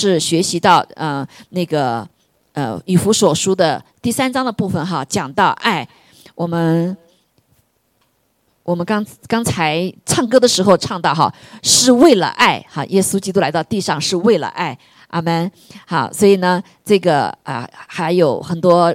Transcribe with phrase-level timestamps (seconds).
[0.00, 2.08] 是学习到呃那个
[2.54, 5.86] 呃以弗所书的第三章的部分哈，讲到爱，
[6.34, 6.96] 我们
[8.62, 11.30] 我们刚刚才唱歌的时候唱到哈，
[11.62, 14.78] 是为了爱哈，耶稣基督来到地上是为了爱，
[15.08, 15.52] 阿门。
[15.86, 18.94] 好，所以呢，这个啊还有很多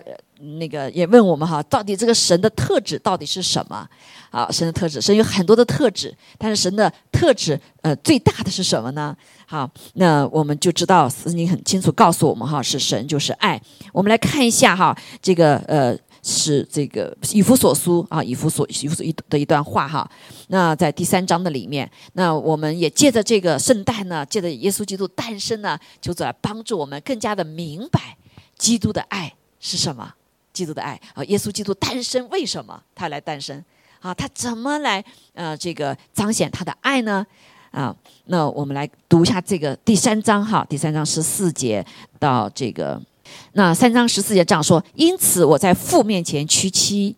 [0.59, 3.88] 那个也问我们哈，到底这个神的特质到底是什么？
[4.32, 9.16] 啊，神的特质，神有很多的特质，但是神的特质呃最大的是什么呢？
[9.45, 13.62] 好，那我们就知道，圣经很清楚告诉我们哈，是神就是爱。
[13.94, 20.09] 我们来看一下哈，这个呃是这个以弗所书啊，以弗所以弗所一的一段话哈。
[20.50, 28.17] 那在第三章的里面，那我们也借着这个圣诞呢，借着耶稣基督诞生呢，就来帮助我们更加的明白
[28.58, 30.14] 基督的爱是什么，
[30.55, 33.62] 基督的爱啊，耶稣基督诞生为什么他来诞生？
[34.00, 37.26] 啊，他怎么来呃这个彰显他的爱呢？
[37.72, 37.94] 啊，
[38.28, 41.86] 那我们来读一下这个第三章哈，第三章十四节
[42.18, 43.02] 到这个，
[43.54, 47.16] 那三章十四节这样说：因此我在父面前屈膝。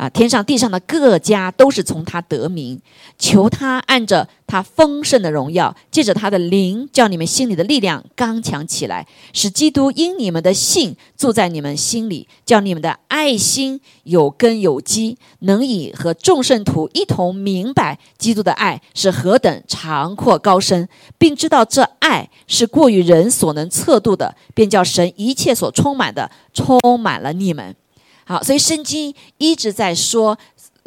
[0.00, 2.80] 啊，天上地上的各家都是从他得名，
[3.18, 27.76] 求他按着他丰盛的荣耀，借着他的灵，叫你们心里的力量刚强起来，使基督因你们的信住在你们心里，叫你们的爱心有根有基，能以和众圣徒一同明白基督的爱是何等长阔高深，并知道这爱是过于人所能测度的，便叫神一切所充满的充满了你们。
[28.24, 30.38] 好，所以圣经一直在说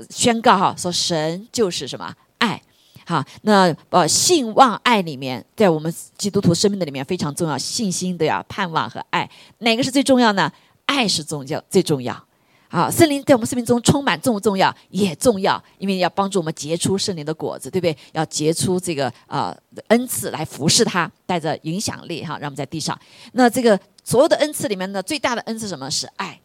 [0.10, 2.62] 宣告哈，说神就是什么爱。
[3.06, 10.50] 好，那呃信望爱里面，在我们基督徒生命的里面非常重要，信心的呀，盼望和爱，哪个是最重要呢？
[10.86, 12.26] 爱是重要，最重要。
[12.70, 14.74] 好，圣灵在我们生命中充满重不重要？
[14.90, 17.96] 也重要，因为要帮助我们结出圣灵的果子，对不对？
[18.14, 19.56] 要结出这个啊
[19.90, 22.98] 恩赐来服侍他，带着影响力哈，让我们在地上。
[23.34, 26.40] 那这个所有的恩赐里面呢，最大的恩赐什么是爱？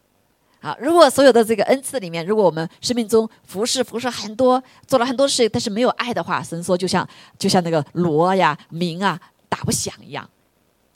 [0.61, 10.29] 好，如果所有的这个恩赐里面，如果我们生命中服侍服侍很多，做了很多事，但是没有爱的话，神说就像就像那个锣呀鸣啊打不响一样。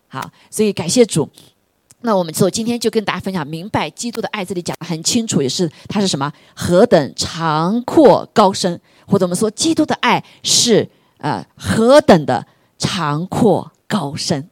[0.10, 1.30] 好，所以感谢主。
[2.02, 12.46] 那我们就今天就跟大家分享，明白基督的爱，这里讲的很清楚，也是他是什么何等长阔高深，或者我们说基督的爱是呃何等的
[12.78, 14.50] 长阔高深。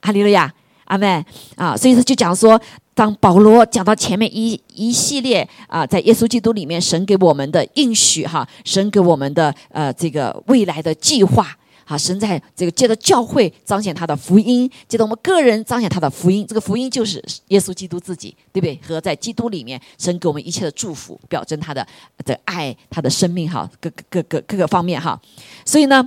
[0.00, 0.54] 哈利路亚，
[0.84, 1.24] 阿门
[1.56, 1.76] 啊！
[1.76, 2.60] 所以说就讲说。
[3.00, 11.48] 当保罗讲到前面一一系列啊，在耶稣基督里面，神给我们的应许哈，神给我们的呃这个未来的计划
[11.86, 18.78] 啊，神在这个借着教会彰显他的福音，借着我们个人彰显他的福音，这个福音就是耶稣基督自己，对不对？
[18.86, 21.86] 和在基督里面，神给我们一切的祝福，表征他的
[22.26, 25.18] 的爱，他的生命哈，各各各各个方面哈，
[25.64, 26.06] 所以呢，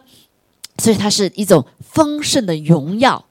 [0.78, 3.26] 所以它是一种丰盛的荣耀。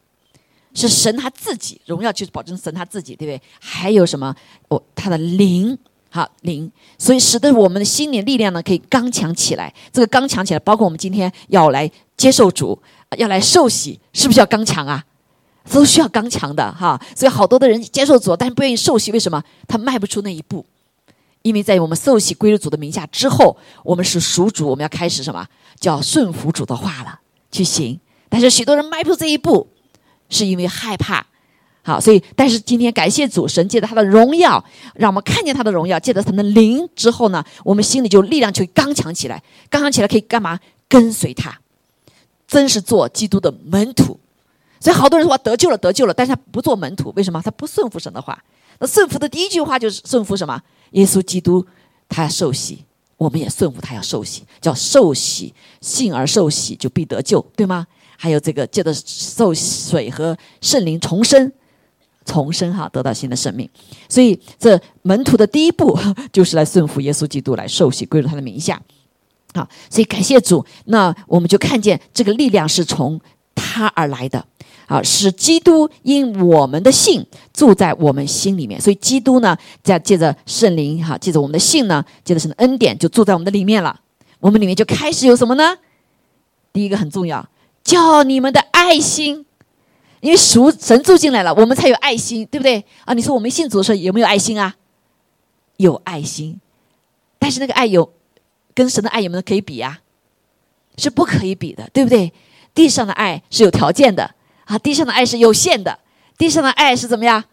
[0.74, 3.42] 是神他自己荣耀，就是保证神他自己，对不对？
[3.60, 4.34] 还有什么？
[4.68, 5.76] 哦，他的灵，
[6.10, 9.72] 好灵，所以使得我们的心灵力量呢可以刚强起来。
[9.92, 12.78] 这个刚强起来，包括我们今天要来接受主，
[13.18, 15.04] 要来受洗，是不是要刚强啊？
[15.70, 17.00] 都需要刚强的哈。
[17.14, 19.42] 所以好多的人接受主，但是不愿意受洗，为什么？
[19.68, 20.64] 他迈不出那一步，
[21.42, 25.46] 因为在我们受洗归入主的名下之后，我们是属主，我们要开始什么？
[25.78, 28.00] 叫顺服主的话了，去行。
[28.28, 29.68] 但是许多人迈不出这一步。
[30.32, 31.24] 是因为害怕，
[31.84, 40.58] 好，所以但是今天感谢主神借着他的荣耀，让我们看见他的荣耀，借着他的灵之后呢，我们心里就力量就刚强起来，刚强起来可以干嘛？
[40.88, 41.60] 跟随他，
[42.46, 44.18] 真是做基督的门徒。
[44.80, 47.40] 所以好多人说得救了，得救了，但是他不做门徒，为什么？
[47.40, 48.42] 他不顺服神的话。
[48.78, 50.60] 那顺服的第一句话就是顺服什么？
[50.90, 51.64] 耶稣基督
[52.08, 52.84] 他要受洗，
[53.16, 57.86] 我们也顺服他要受洗，叫受洗，信而受洗就必得救，对吗？
[58.22, 61.50] 还有这个借着受水和圣灵重生，
[62.24, 63.68] 重生哈，得到新的生命。
[64.08, 65.98] 所以这门徒的第一步
[66.32, 68.80] 就是来顺服耶稣基督，来受洗归入他的名下。
[69.54, 73.20] 好，所以感谢主，那我们就看见这个力量是从
[73.56, 74.46] 他而来的。
[74.86, 78.80] 啊，使基督因我们的信住在我们心里面。
[78.80, 83.98] 所以基督呢，在借着圣灵哈，借着我们的信呢，借着神的恩典就住在我们的里面了。
[84.38, 85.76] 我们里面就开始有什么呢？
[86.72, 87.44] 第一个很重要。
[87.82, 89.44] 叫你们的爱心，
[90.20, 93.14] 因为属神住进来了，我们才有爱心，对不对啊？
[93.14, 94.76] 你说我们信主的时候有没有爱心啊？
[95.76, 96.60] 有爱心，
[97.38, 98.12] 但是那个爱有
[98.74, 100.00] 跟神的爱有没有可以比啊？
[100.96, 102.32] 是不可以比的，对不对？
[102.74, 104.34] 地上的爱是有条件的
[104.64, 105.98] 啊，地上的爱是有限的，
[106.38, 107.44] 地上的爱是怎么样？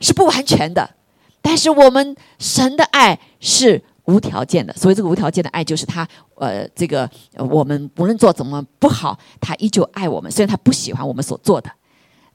[0.00, 0.94] 是不完全的，
[1.40, 3.82] 但是我们神的爱是。
[4.04, 10.30] 无条件的，所以这个无条件的爱就是他，呃，这个我们无论做怎么不好，他依旧爱我们。
[10.30, 11.70] 虽然他不喜欢我们所做的，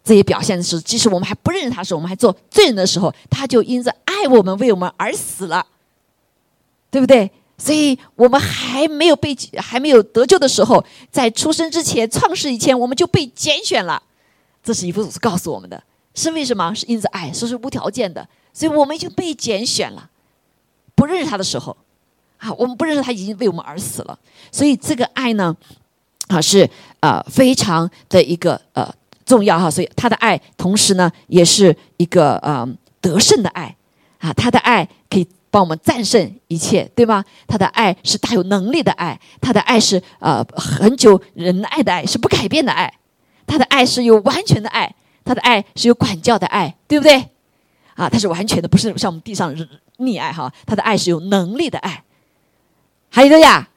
[0.04, 5.66] 这也表现的是，即使我们还不认识他时，我们还做罪人的时候，他就因着爱我们，为我们而死了，
[6.90, 7.30] 对不对？
[7.58, 14.02] 所以我们还没有被还没有得救的时候，在出生之前、创世以前，我们就被拣选了。
[14.64, 15.84] 这是一幅是告诉我们的，
[16.14, 16.74] 是为什么？
[16.74, 20.10] 是因着爱，说是无条件的，所以我们已经被拣选了。
[20.98, 21.78] 不认识他的时候，
[22.38, 24.20] 啊，我们不认识他已经为我们而死了。
[24.52, 25.56] 所以这个爱呢，
[26.28, 28.92] 啊，是呃非常的一个呃
[29.24, 29.70] 重要哈。
[29.70, 32.68] 所以他的爱，同时呢，也是一个呃
[33.00, 33.74] 得胜的爱
[34.18, 34.34] 啊。
[34.34, 35.28] 他的爱可以。
[35.50, 37.24] 帮我们战胜一切，对吗？
[37.48, 42.94] 他的爱是大有能力的爱，他的爱是呃很久仁爱的爱，是不改变的爱。
[43.48, 44.94] 他的爱是有完全的爱，
[45.24, 47.30] 他的爱是有管教的爱，对不对？
[47.96, 49.56] 啊，他是完全的，不是像我们地上
[50.00, 50.52] 溺爱哈。
[50.66, 52.04] 他的爱是有能力的爱，
[53.10, 53.70] 还有的呀。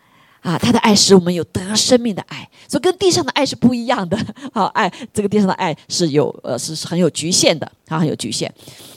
[0.43, 4.17] 啊，他的爱使我们有得生命的爱，所以跟地上的爱是不一样的。
[4.55, 8.51] 好，爱这个地上的爱是有呃是很有局限的，啊，很有局限。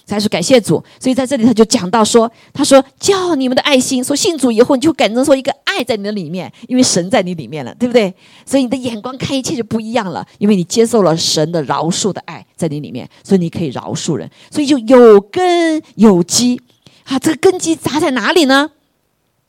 [0.06, 8.14] 才是感谢主，所以在这里他就讲到说，他说叫你们的爱心，说信主以后你就感觉说一个爱在你的里面，因为神在你里面了，对不对？
[8.46, 16.62] 所以你的眼光看一切就不一样了，因为你接受了神的饶恕的爱在你里面，所以你可以饶恕人，所以就有根有基。
[17.06, 18.72] 啊，这个根基扎在哪里呢？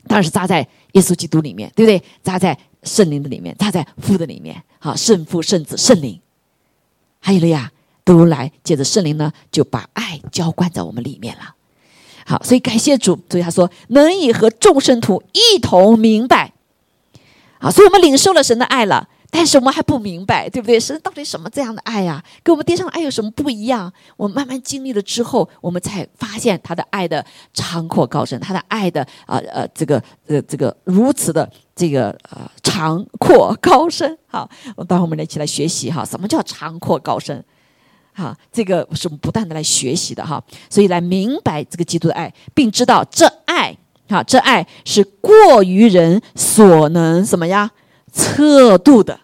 [0.06, 0.67] 当然是扎在。
[0.95, 2.01] 耶稣基督里面，对不对？
[2.23, 4.62] 扎在圣灵的里面，扎在父的里面。
[4.79, 6.21] 好，圣父、圣子、圣灵，
[7.19, 7.73] 还有了呀，
[8.05, 11.56] 都来借着圣灵呢，就把爱浇灌在我们里面了。
[12.25, 16.53] 好，所以感谢主，所以他说能以和众圣徒一同明白。
[17.59, 19.09] 好，所以我们领受了神的爱了。
[19.36, 20.78] 但是我们还不明白，对不对？
[20.78, 22.22] 神到底什么这样的爱呀？
[22.44, 23.92] 跟我们地上的爱有什么不一样？
[24.16, 34.16] 我们慢慢经历了之后，我们才发现他的爱的长阔高深，他的爱的啊呃这个呃这个如此的这个呃长阔高深。
[34.28, 34.48] 好，
[34.86, 37.44] 待会我们来一起来学习哈，什么叫长阔高深？
[38.12, 40.40] 哈，这个是我们不断的来学习的哈，
[40.70, 43.76] 所以来明白这个基督的爱，并知道这爱
[44.08, 47.72] 哈，这爱是过于人所能什么呀
[48.12, 49.24] 测度的。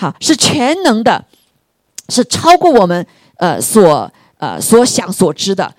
[0.00, 1.24] 好，是全能的，
[2.08, 3.04] 是超过我们
[3.38, 5.74] 呃所呃所想所知的，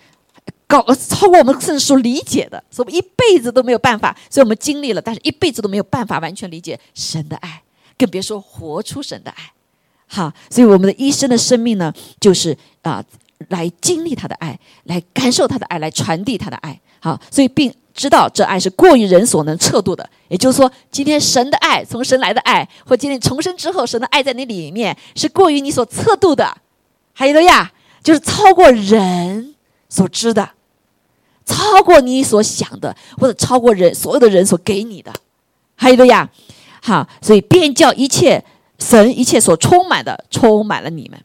[0.67, 4.13] 高超过我们甚至所理解的，所以我们一辈子都没有办法。
[4.29, 7.63] 所以我们经历了，但是一辈子都没有办法完全理解神的爱，
[7.97, 9.53] 更别说活出神的爱。
[10.07, 13.01] 好，所以我们的一生的生命呢，就是啊，
[13.47, 16.77] 来经历他的爱，来感受他的爱，来传递他的爱。
[16.99, 17.73] 好，所以并。
[17.93, 26.57] 知道这爱是过于人所能测度的，也就是说，今天神的爱，从神来的爱，或今天重生之后神的爱在你里面，是过于你所测度的。
[27.13, 27.71] 还有的呀，
[28.01, 29.55] 就是超过人
[29.89, 30.51] 所知的，
[31.45, 35.11] 超过你所想的，或者超过人所有的人所给你的。
[35.75, 36.29] 还有的呀，
[36.81, 38.43] 好，所以便叫一切
[38.79, 41.19] 神一切所充满的，充满了你们。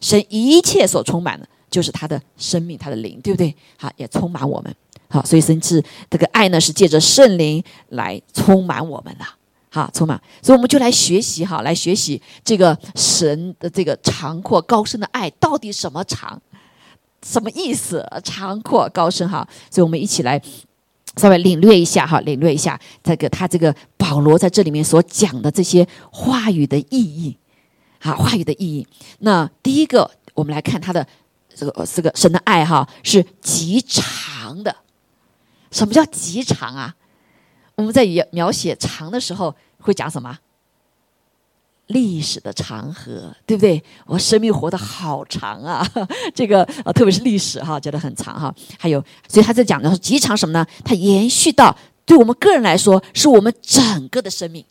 [0.00, 3.54] 神一切所充满的，就是他的生命，他的灵，对不对？
[3.76, 4.74] 好，也充满我们。
[5.10, 9.24] 好，所以甚至这个爱呢，是借着圣灵来充满我们的，
[9.70, 10.20] 好，充满。
[10.42, 16.38] 所以我们就来学习哈，来学习这个神的这个长阔高深的爱到底什么长，
[17.24, 18.06] 什么意思？
[18.22, 19.48] 长阔高深哈。
[19.70, 20.38] 所以我们一起来
[21.16, 27.34] 稍微领略一下哈，领略一下这个他这个保罗在这里面所讲的这些话语的意义，
[27.98, 28.86] 好，话语的意义。
[29.20, 31.06] 那第一个，我们来看他的
[31.54, 34.76] 这个这个神的爱哈，是极长的。
[35.70, 36.94] 什么叫极长啊？
[37.74, 40.38] 我们在描写长的时候会讲什么？
[41.86, 43.82] 历史的长河，对不对？
[44.04, 45.86] 我生命活得好长啊！
[46.34, 48.54] 这个啊，特别是历史哈，觉得很长哈。
[48.78, 50.66] 还有，所以他在讲的是极长什么呢？
[50.84, 54.62] 它延续到对我们个人来说，是我们整个的生命。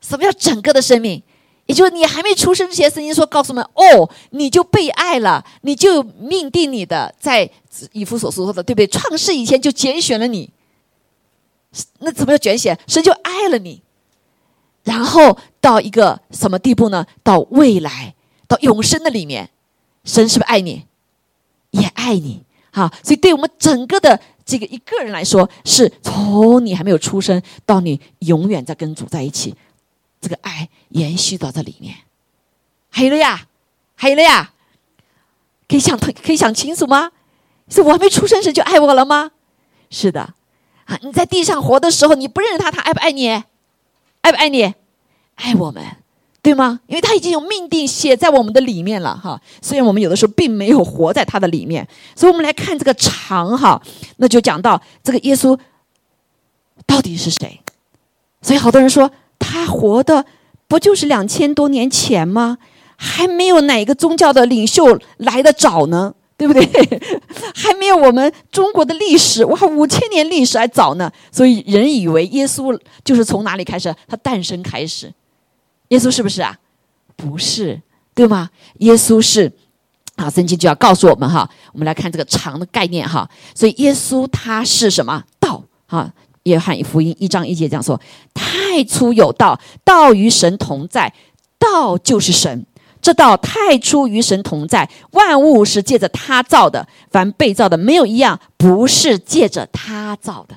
[0.00, 1.22] 什么叫整个的生命？
[1.70, 7.48] 也就是你还没出生之前，圣经说告诉我们：哦，你就被爱了，你就命定你的，在
[7.92, 8.88] 以弗所说的，对不对？
[8.88, 10.50] 创世以前就拣选了你，
[12.00, 12.76] 那怎么叫拣选？
[12.88, 13.82] 神就爱了你，
[14.82, 17.06] 然后到一个什么地步呢？
[17.22, 18.16] 到未来，
[18.48, 19.50] 到永生的里面，
[20.02, 20.86] 神是不是爱你？
[21.70, 22.92] 也爱你，好。
[23.04, 29.54] 所以对我们整个的这个一个人来说，是从你还没有出生到你永远在跟主在一起。
[30.20, 31.96] 这个爱延续到这里面，
[32.90, 33.46] 还有了呀，
[33.94, 34.52] 还有了呀，
[35.66, 37.12] 可以想通，可以想清楚吗？
[37.68, 39.30] 是我还没出生时就爱我了吗？
[39.88, 40.34] 是的，
[40.84, 43.28] 啊，你在地上活的时候，你不认识他，他爱不爱你？
[43.28, 44.74] 爱不爱你？
[45.36, 45.82] 爱我们，
[46.42, 46.80] 对吗？
[46.86, 49.40] 因为他已经有命定写在我们的里面了，哈。
[49.62, 53.80] 虽然我们有的时候并没有活在他的里面，所以我们来看这个长，哈，
[54.18, 55.58] 那就讲到这个耶稣
[56.84, 57.58] 到底是谁？
[58.42, 59.10] 所以好多人说。
[59.70, 60.24] 活的
[60.68, 62.58] 不就是两千多年前吗？
[62.96, 66.66] 还没有哪个宗教的领袖来的早呢，对不对？
[67.54, 71.10] 还没有我们中国的历史哇，五千年历史还早呢。
[71.32, 73.94] 所以人以为耶稣就是从哪里开始？
[74.06, 75.10] 他诞生开始。
[75.88, 76.58] 耶稣是不是啊？
[77.16, 77.80] 不是，
[78.14, 78.50] 对吗？
[78.80, 79.50] 耶稣是
[80.16, 81.48] 啊，圣经就要告诉我们哈。
[81.72, 83.26] 我们来看这个长的概念哈。
[83.54, 85.64] 所以耶稣他是什么道？
[85.86, 86.12] 哈，
[86.44, 88.00] 约翰福音一章一节这样说：
[88.34, 91.12] 太初有道，道与神同在，
[91.58, 92.66] 道就是神。
[93.02, 100.54] 这道太初与神同在，万物是借着他造的，凡被造的没有一样不是借着他造的。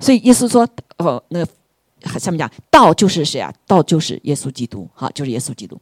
[0.00, 3.52] 所以耶稣说：“哦，那个下面讲道就是谁啊？
[3.66, 5.78] 道就是耶稣基督，哈，就是耶稣基督。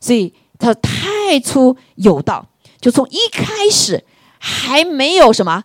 [0.00, 2.44] 所以他太初有道，
[2.80, 4.02] 就从一开始
[4.38, 5.62] 还没有什么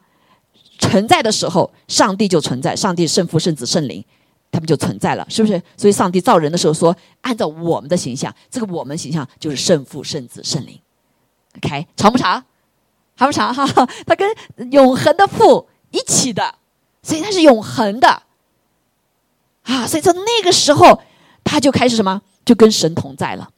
[0.79, 4.03] 存在的时候，上帝就存在，上帝圣父、圣子、圣灵。”
[4.51, 5.61] 他们就存在了，是不是？
[5.77, 10.79] 所以上帝造人的时候说，按照我们的形象，这个我们形象就是圣父、圣子、圣灵。
[11.57, 12.43] OK，长不长？
[13.15, 13.53] 还不长？
[13.53, 13.63] 哈，
[14.07, 14.27] 他跟
[14.71, 16.55] 永恒的父一起的，
[17.03, 18.23] 所以他是永恒的。
[19.65, 20.99] 啊，所以从那个时候，
[21.43, 22.19] 他就开始什么？
[22.43, 23.51] 就跟神同在了。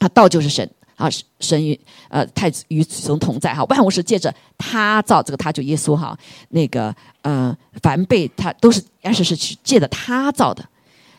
[0.00, 0.70] 啊，道就是神。
[1.00, 1.78] 啊，神与
[2.10, 6.14] 呃太子与神同在哈，万物是借着他造，这个他就耶稣哈，
[6.50, 10.62] 那个呃凡被他都是，而且是借着他造的，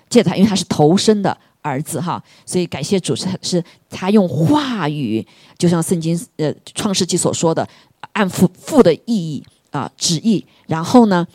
[0.08, 5.26] 借他，因为他是头生的儿子哈，所以感谢主是是他用话语，
[5.58, 7.68] 就像圣经呃创世纪所说的，
[8.12, 11.26] 按父父的意义啊旨意，然后呢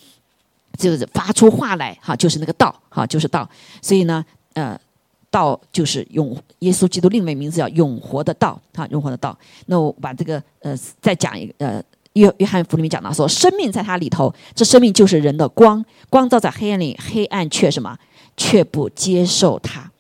[0.78, 3.50] 就是发出话来哈，就是那个道哈，就是道，
[3.82, 4.24] 所以呢
[4.54, 4.78] 呃。
[5.36, 9.36] 道就是永耶稣基督另外名字叫永活的道啊，永活的道。
[9.66, 11.82] 那我把这个呃再讲一个呃
[12.14, 17.98] 约约翰福音里面讲到说，生命在他里头，这生命就是人的光，光照在黑暗里，黑暗却什么
[18.34, 19.90] 却不接受他。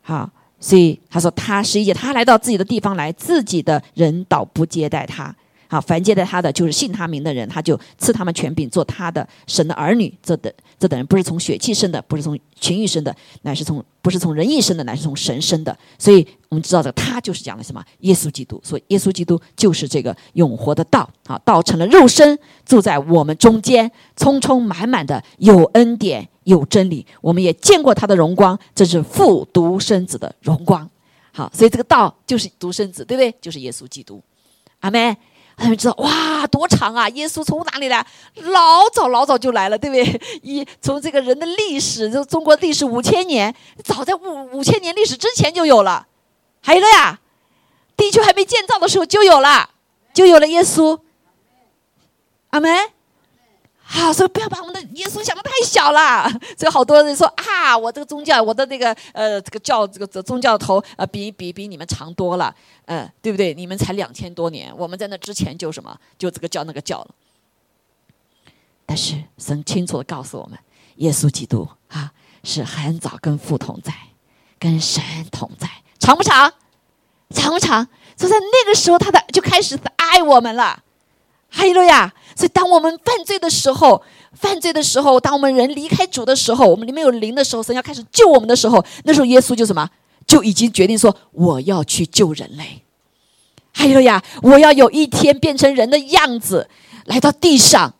[0.00, 5.34] 好，所以他说他是一节，他来到自己的地方来，自己的人倒不接待他。
[5.72, 10.14] 好，凡接待他的，就是信他名的人，他就赐他们权柄，做他的神的儿女。
[10.22, 15.74] 这等这等人不是从血气生的，不是从情欲生的，乃是从不是从人意生的，乃是从神生的。
[15.98, 17.82] 所以我们知道的，他就是讲的什么？
[18.00, 18.60] 耶稣基督。
[18.62, 21.08] 所以耶稣基督就是这个永活的道。
[21.26, 27.06] 好，道成了肉身，住在我们中间，充充满满的有恩典有真理。
[27.22, 30.86] 我们也见过他的荣光，这是父独生子的荣光。
[31.32, 33.34] 好，所以这个道就是独生子，对不对？
[33.40, 34.22] 就是耶稣基督。
[34.80, 35.16] 阿门。
[35.56, 37.08] 他们知道哇，多长啊！
[37.10, 38.04] 耶稣从哪里来？
[38.36, 40.20] 老早老早就来了，对不对？
[40.42, 43.54] 一从这个人的历史，就中国历史五千年，
[43.84, 46.06] 早在五五千年历史之前就有了。
[46.60, 47.20] 还有了呀，
[47.96, 49.70] 地球还没建造的时候就有了，
[50.14, 50.98] 就有了耶稣。
[52.50, 52.90] 阿门。
[53.92, 56.26] 啊，所以不要把我们的耶稣想的太小了。
[56.56, 62.54] 所 以好多人说啊，我这个宗教，我的那个呃，这个教这个宗教头呃，比比比你们长多了，
[62.86, 63.52] 嗯，对不对？
[63.52, 67.08] 你们才两千多年，我们在那之前就什么，就这个教那个教了。
[68.86, 70.58] 但是神清楚的告诉我们，
[70.96, 72.10] 耶稣基督啊，
[72.44, 73.92] 是很早跟父同在，
[74.58, 75.68] 跟神同在，
[75.98, 76.50] 长不长？
[77.30, 77.86] 长不长？
[78.16, 80.82] 就在那个时候，他的就开始爱我们了。
[81.52, 82.12] 哈利路亚！
[82.34, 89.88] 所以，当我们犯罪的时候，犯罪的时候，当我们人离开主的时候，我们里面有灵的时候，神要开始救我们的时候，那时候耶稣就什么，
[90.26, 92.82] 就已经决定说，我要去救人类。
[93.74, 94.22] 哈利路亚！
[94.42, 96.68] 我要有一天变成人的样子，
[97.04, 97.94] 来到地上，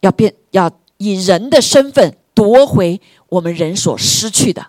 [0.00, 4.68] 要变，要以人的身份夺回我们人所失去的，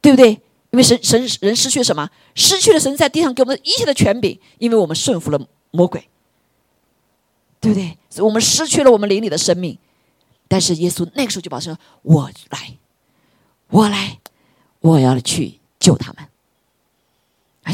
[0.00, 0.40] 对不对？
[0.72, 2.08] 因为神神人失去了什么？
[2.34, 6.08] 失去了神在地上给我们一切的权柄，因为我们顺服了魔鬼。
[7.60, 7.98] 对不对？
[8.08, 9.76] 所以我们失去了我们灵里的生命，
[10.48, 12.74] 但是耶稣那个时候就保证：“我来，
[13.68, 14.18] 我来，
[14.80, 16.26] 我要去救他们。”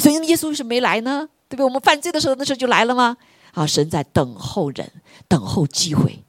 [0.01, 1.29] 所以耶稣为什么没来呢？
[1.49, 1.65] 对不对？
[1.65, 3.17] 我们犯罪的时候，那时候就来了吗？
[3.53, 4.91] 啊，神在等候人，
[5.29, 6.23] 等候机会，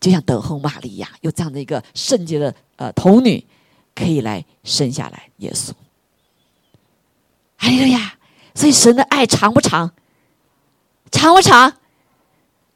[0.00, 3.44] 就像等候玛利亚，有这样的一个圣洁的呃童女，
[3.94, 5.72] 可以来生下来耶稣。
[7.56, 8.14] 哎呀呀，
[8.54, 9.92] 所以神的爱长不长？
[11.10, 11.74] 长不长？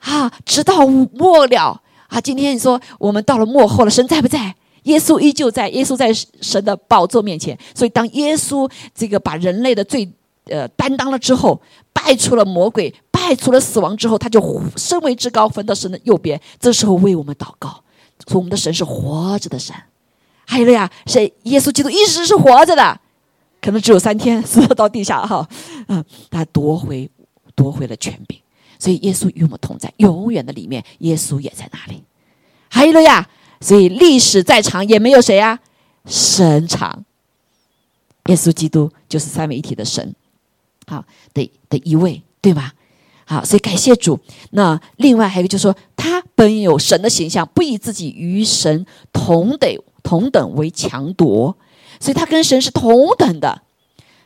[0.04, 2.20] 啊，直到末了啊！
[2.20, 4.54] 今天你说我们到了末后了，神在不在？
[4.84, 7.58] 耶稣依旧在，耶稣在神的宝座面前。
[7.74, 10.06] 所以，当耶稣这个把人类的罪
[10.44, 11.58] 呃担当了之后，
[11.90, 16.38] 败出了魔鬼，败出了死亡之后，他就身为至高，分到神的右边。
[16.60, 17.82] 这时候为我们祷告，
[18.28, 19.74] 说我们的神是活着的神。
[20.44, 23.00] 还有了呀，是耶稣基督一直是活着的，
[23.62, 25.48] 可能只有三天死到地下哈，
[25.88, 27.10] 嗯，他夺回
[27.54, 28.38] 夺回了权柄。
[28.78, 32.02] 所以耶稣与我们同在，永远的里面，耶稣也在那里。
[32.68, 33.28] 还有了呀，
[33.60, 35.60] 所以历史再长也没有谁呀，
[36.06, 37.04] 神长。
[38.26, 40.14] 耶稣基督就是三位一体的神，
[40.86, 41.04] 好，
[41.34, 42.72] 的的一位，对吗？
[43.26, 44.18] 好，所以感谢主。
[44.50, 49.70] 那另外还有一个就是说，他本有神的形象，不以自己与神同等
[50.02, 51.56] 同等为强夺，
[52.00, 53.62] 所以他跟神是同等的。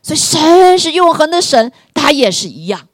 [0.02, 2.88] 所以神是永恒的神，他也是一样。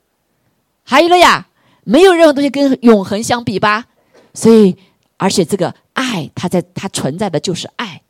[0.85, 1.49] 还有了呀，
[1.85, 3.87] 没有任何东西跟永恒相比吧？
[4.35, 4.77] 所以，
[5.17, 8.03] 而且这个爱，它在它存在的就是爱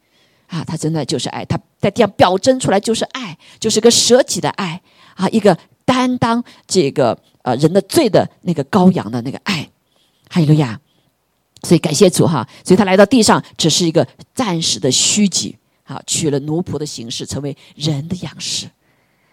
[0.49, 4.83] 啊，它存在就是爱，它在地上表征出来就是爱，就是个舍己的爱
[5.15, 9.71] 啊，一个担当这个呃人的罪的那个羔羊的那个爱。
[10.29, 10.81] 哈利路亚！
[11.63, 18.69] 所以感谢主哈，所以他来到地上只是一个暂时的虚己，好取了奴仆的形式，成为人的样式。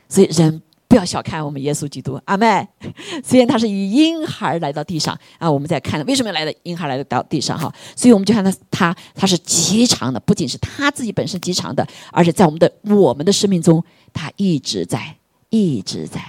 [0.07, 0.62] 所以人。
[0.91, 2.67] 不要小看我们耶稣基督，阿妹。
[3.24, 13.81] 虽然他是以婴孩来到地上啊，我们在看为什么要来的婴孩来到地上哈，所以我们就看到他他是极长的，不仅是他自己本身极长的，而且在我们的我们的生命中，
[14.12, 15.15] 他一直在
[15.50, 16.21] 一直在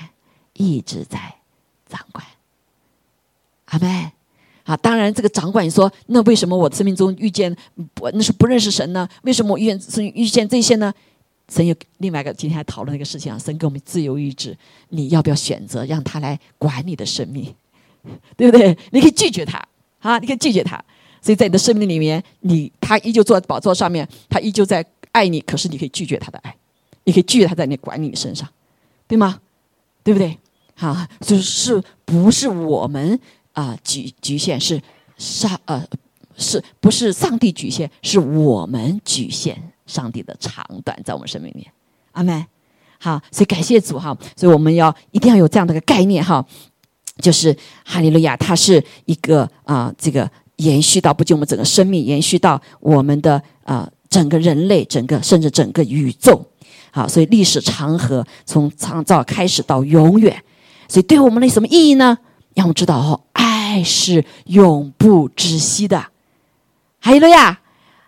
[0.53, 1.19] 一直在
[1.89, 2.25] 掌管，
[3.65, 4.13] 阿妹。
[4.63, 7.53] 啊，当然这个掌管说，那为什么我生命中遇见
[7.95, 9.09] 不那是不认识神呢？
[9.23, 10.95] 为什么我遇见遇见这些呢？
[11.53, 14.57] 神有另外一个今天还讨论一个事情啊，神给我们自由意志，
[14.89, 17.55] 你要不要选择让他来管你的生命，
[18.39, 18.75] 对不对？
[18.91, 19.63] 你可以拒绝他，
[19.99, 20.83] 啊，你可以拒绝他。
[21.21, 26.57] 所以在你的生命里面，你他依旧坐在宝座上面，他依旧在爱你，可是你可以拒绝他的爱，
[27.05, 28.49] 你可以拒绝他在你管你身上，
[29.07, 29.39] 对吗？
[30.03, 30.39] 对不对？
[30.75, 33.21] 好，就是不是我们
[33.53, 34.81] 啊局局限，是
[35.19, 35.87] 上呃
[36.39, 39.72] 是不是上帝局限，是我们局限。
[39.87, 41.73] 上帝的长短在我们生命里面，
[42.13, 42.47] 阿门。
[42.99, 46.47] 好，所以感谢主哈，所以我们要一定要有这样的一个概念哈，
[47.19, 56.47] 就是哈利路亚，它是一个啊，这个延续到不仅我们整个生命，延续到我们的啊整个人类，整个甚至整个宇宙。
[56.93, 60.41] 好，所以历史长河从创造开始到永远，
[60.87, 62.17] 所以对我们的什么意义呢？
[62.55, 66.07] 让我们知道哦，爱是永不止息的，
[67.01, 67.62] 哈利路亚。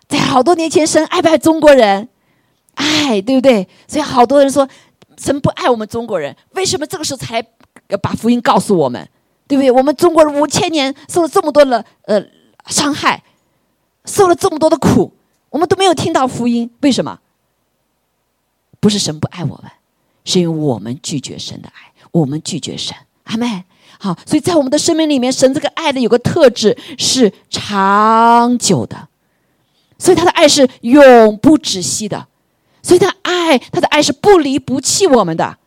[0.07, 2.07] 在好多年前，神爱不爱中国人？
[2.75, 3.67] 爱，对不对？
[3.87, 4.67] 所以好多人说，
[5.17, 7.41] 神不爱我们中国人，为什么这个时候才
[8.01, 9.07] 把福音告诉我们？
[9.47, 9.71] 对不对？
[9.71, 12.23] 我们中国人五千年受了这么多的呃
[12.67, 13.23] 伤害，
[14.05, 15.13] 受了这么多的苦，
[15.49, 17.19] 我们都没有听到福音，为什么？
[18.79, 19.71] 不是神不爱我们，
[20.23, 22.95] 是因为我们拒绝神的爱，我们拒绝神。
[23.23, 23.63] 阿妹，
[23.99, 29.07] 好，所以在我们的生命里面，神这个爱的有个特质是长久的。
[29.97, 32.27] 所以他的爱是永不止息的，
[32.81, 35.57] 所以他爱他的爱是不离不弃我们的，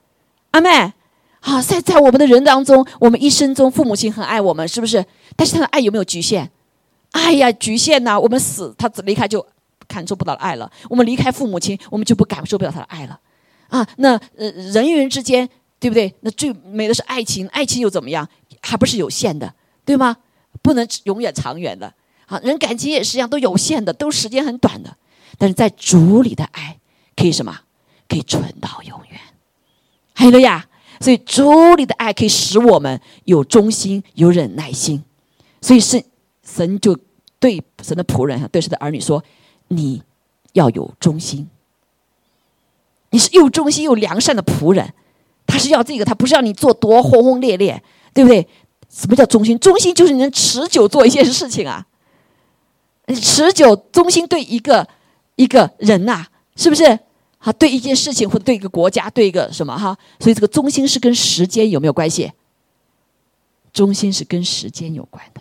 [0.50, 0.92] 阿妹，
[1.40, 5.04] 好在在我们的人当中，我们一生中父母亲很爱我们，是不是？
[5.36, 6.50] 但是他的爱有没有局限？
[7.12, 8.20] 哎呀，局限呐！
[8.20, 9.44] 我们死，他离开就
[9.86, 13.18] 感受不到爱了；我们离开父母亲，我们就不感受不了他的爱了。
[13.68, 15.48] 啊，那呃人与人之间，
[15.80, 16.14] 对不对？
[16.20, 18.28] 那最美的是爱情，爱情又怎么样？
[18.60, 19.54] 还不是有限的，
[19.86, 20.18] 对吗？
[20.60, 21.94] 不能永远长远的。
[22.30, 24.94] 好，人感情也是一样，都有限的，都时间很短的。
[25.38, 26.78] 但是在主里的爱，
[27.16, 27.60] 可以什么？
[28.06, 29.18] 可以存到永远。
[30.12, 30.68] 还有了呀，
[31.00, 35.02] 所以主里的爱可以使我们有忠心、有忍耐心。
[35.62, 36.04] 所以是
[36.44, 36.98] 神就
[37.38, 39.24] 对神的仆人、对神的儿女说
[39.68, 40.02] ：“你
[40.52, 41.48] 要有忠心，
[43.08, 44.92] 你是又忠心又良善的仆人。”
[45.48, 48.46] 他是要这个，他不是要你做多轰轰烈烈，对不对？
[48.90, 49.58] 什么叫忠心？
[49.58, 51.86] 忠心就是你能持久做一件事情啊。
[53.14, 54.86] 持久忠心对一个
[55.36, 56.98] 一个人呐，是不是？
[57.38, 59.96] 好，对一件事情或者对一个国家，对一个什么哈？
[60.18, 62.32] 所以这个忠心是跟时间有没有关系？
[63.72, 65.40] 忠心是跟时间有关的，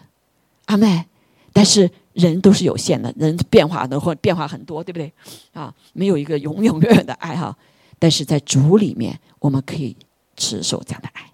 [0.66, 1.06] 阿妹。
[1.54, 5.12] 但是人都是有限的，人变化的或变化很多，对不对？
[5.54, 7.58] 啊，没有一个永永远远的爱哈。
[7.98, 9.96] 但是在主里面，我们可以
[10.36, 11.32] 持守这样的爱。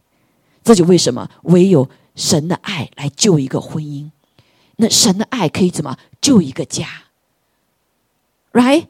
[0.63, 4.09] 这就为什么唯有神的爱来救一个婚姻。
[4.77, 6.87] 那神的爱可以怎么就一个家
[8.53, 8.87] ？Right？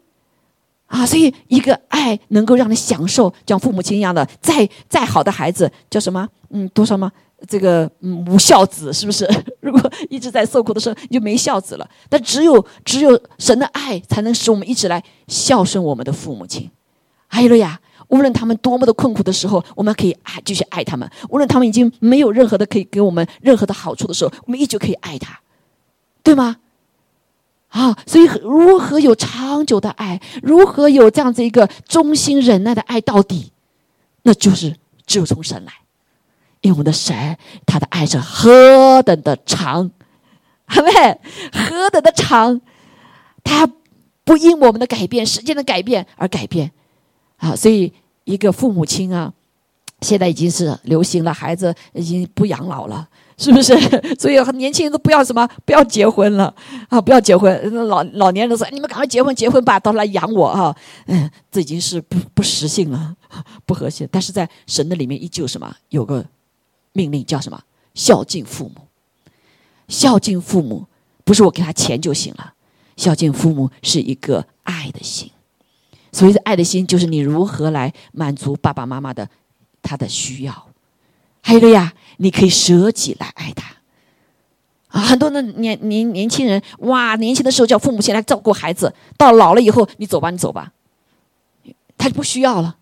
[0.86, 6.30] 啊，所以一个爱能够让你享受，像父母亲一样的，再再好的孩子叫什么？
[6.52, 7.12] 嗯，多少吗？
[7.48, 9.28] 这个嗯，无孝子是不是？
[9.62, 11.90] 如果一直在受苦的时候，你就没孝子了。
[12.08, 16.70] 但只有只有神的爱，才能使我们一直来孝顺我们的父母亲。
[17.26, 25.40] 还有了呀，无论他们多么的困苦的时候，我们可以爱继续爱他们；无论他们已经没有任何的可以给我们任何的好处的时候，我们依旧可以爱他。
[26.22, 26.58] 对吗？
[27.74, 33.52] 啊，所以如何有长久的爱，如何有这样子一个忠心忍耐的爱到底，
[34.22, 34.76] 那就是
[35.08, 35.74] 只有从神来，
[36.62, 39.90] 因为我们的神他的爱是何等的长，
[40.66, 40.92] 好没？
[41.52, 42.62] 何等的长，
[43.44, 43.68] 他
[44.24, 46.72] 不因我们的改变、时间的改变而改变，
[47.38, 47.92] 啊，所以
[48.26, 49.34] 一个父母亲啊，
[50.02, 53.10] 现在已经是流行了，孩子已经不养老了，
[53.44, 53.74] 是不是？
[54.18, 56.54] 所以年轻人都不要什么，不要结婚了
[56.88, 57.52] 啊，不要结婚。
[57.88, 60.74] 老老年人说：“你们赶快结婚，结婚吧，到时来养我哈。”
[61.08, 63.16] 嗯，这已经是不不实性了，
[63.66, 64.08] 不和谐。
[64.10, 65.76] 但是在神的里面依旧什么？
[65.90, 66.26] 有个
[66.94, 67.62] 命令叫什么？
[67.94, 68.88] 孝敬父母。
[69.90, 70.86] 孝敬父母
[71.26, 72.54] 不是我给他钱就行了，
[72.96, 75.30] 孝敬父母是一个爱的心。
[76.14, 79.30] 所谓的爱的心，就是你如何来满足爸爸妈妈的
[79.82, 80.68] 他的需要。
[81.46, 83.76] 还有个呀，你可以舍己来爱他。
[84.88, 90.72] 啊，很多的年年年轻人，哇，年轻的时候叫父母先来照顾孩子，到老了以后，你走吧，你走吧，
[91.98, 92.78] 他就不需要了。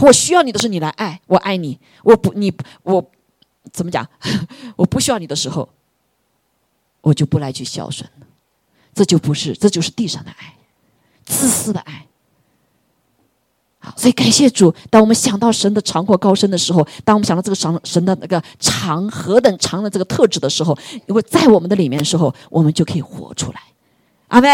[0.00, 1.78] 我需要你的时候，你来爱我，爱你。
[2.02, 3.10] 我不，你我
[3.72, 4.06] 怎么讲？
[4.76, 5.68] 我不需要你的时候，
[7.00, 8.26] 我就不来去孝顺了。
[8.92, 10.56] 这就不是，这就是地上的爱，
[11.24, 12.06] 自私的爱。
[13.96, 23.60] 所以感谢主，当我们想到神的长阔高深的时候，当我们想到这个长神的那个长何等长的这个特质的时候，如果在我们的里面的时候，我们就可以活出来。
[24.28, 24.48] 阿妹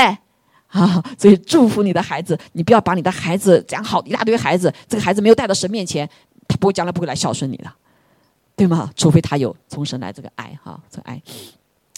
[0.69, 6.09] 啊，所以祝福你的孩子，你不要把你的孩子讲好一大堆孩子，这个孩子没有带到神面前，
[6.49, 7.71] 他不会将来不会来孝顺你的，
[8.57, 8.91] 对吗？
[8.97, 11.21] 除非他有从神来这个爱哈，这爱。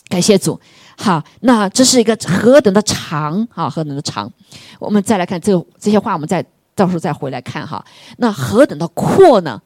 [0.09, 0.61] 感谢主，
[0.99, 4.31] 好，那这是一个何等的长啊，何等的长。
[4.79, 6.45] 我们再来看这这些话，我们再。
[6.74, 7.85] 到时候再回来看哈，
[8.18, 9.62] 那何等的阔呢？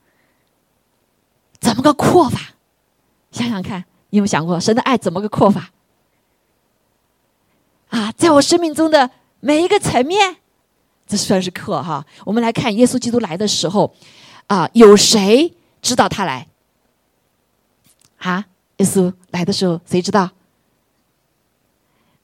[1.60, 2.38] 怎么个阔法？
[3.30, 5.70] 想想看，你有没有想过神的爱怎么个阔法？
[7.88, 10.36] 啊，在我生命中的每一个层面，
[11.06, 12.04] 这算是阔哈。
[12.24, 13.94] 我们来看耶稣基督来的时候，
[14.48, 16.48] 啊，有谁知道他来？
[18.18, 18.44] 啊，
[18.78, 20.30] 耶稣来的时候，谁知道？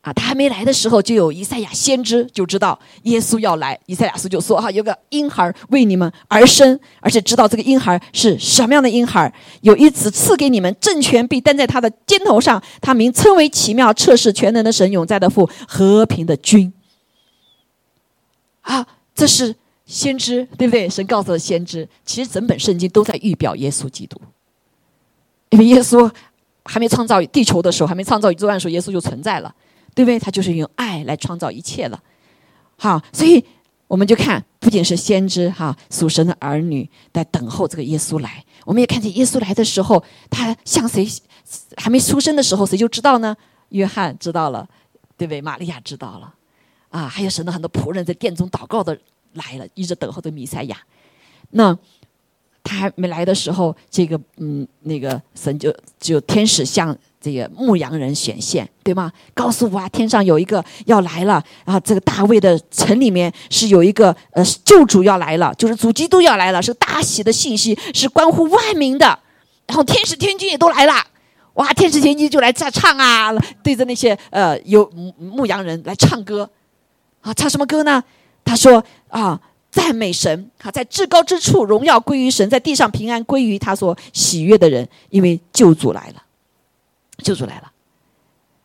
[0.02, 3.78] 啊，他还没来的时候，就有以赛亚先知就知道耶稣要来。
[3.86, 9.32] 以赛亚书就说：“哈，有个婴孩为你们而生，而且知道这个婴孩是什么样的婴孩。
[9.60, 12.60] 有一子赐给你们，政权必担在他的肩头上。
[12.80, 16.72] 他名称为奇妙、测试全能的神、永在的父、和平的君。”
[18.62, 18.84] 啊，
[19.14, 19.54] 这是
[19.86, 20.88] 先知，对不对？
[20.88, 24.20] 神告诉了先知，其实整本圣经都在预表耶稣基督，
[25.50, 26.10] 因为耶稣
[26.64, 29.54] 还没创造地球的时候，还没创造宇宙万候，耶稣就存在了。
[29.94, 30.18] 对不对？
[30.18, 32.02] 他就是用爱来创造一切了，
[32.76, 33.44] 好，所以
[33.86, 38.42] 我们就看，不仅是先知哈，属神的儿女在等候这个耶稣来。
[38.64, 41.06] 我们也看见耶稣来的时候，他向谁
[41.76, 43.36] 还没出生的时候，谁就知道呢？
[43.68, 44.66] 约翰知道了，
[45.16, 45.40] 对不对？
[45.40, 46.34] 玛利亚知道了，
[46.88, 48.98] 啊，还有神的很多仆人在殿中祷告的
[49.34, 50.78] 来了，一直等候的弥赛亚。
[51.50, 51.76] 那
[52.64, 56.96] 他还没来的时候，这个嗯，那个神就就天使向。
[57.22, 59.12] 这个牧羊人显现，对吗？
[59.32, 69.16] 告诉我啊，天上有一个要来了，然后这个大卫的城里面是有一个呃救主要来了，就是主基督要来了，是大喜的信息，是关乎万民的。
[69.68, 70.94] 然后天使天君也都来了，
[71.54, 73.32] 哇，天使天君就来在唱啊，
[73.62, 76.50] 对着那些呃有牧羊人来唱歌，
[77.20, 78.02] 啊，唱什么歌呢？
[78.44, 86.22] 他说啊，赞美神，啊，在至高之处荣耀归于神，在地上平安归于他所喜悦的人，因为救主来了。
[87.18, 87.72] 救出来了，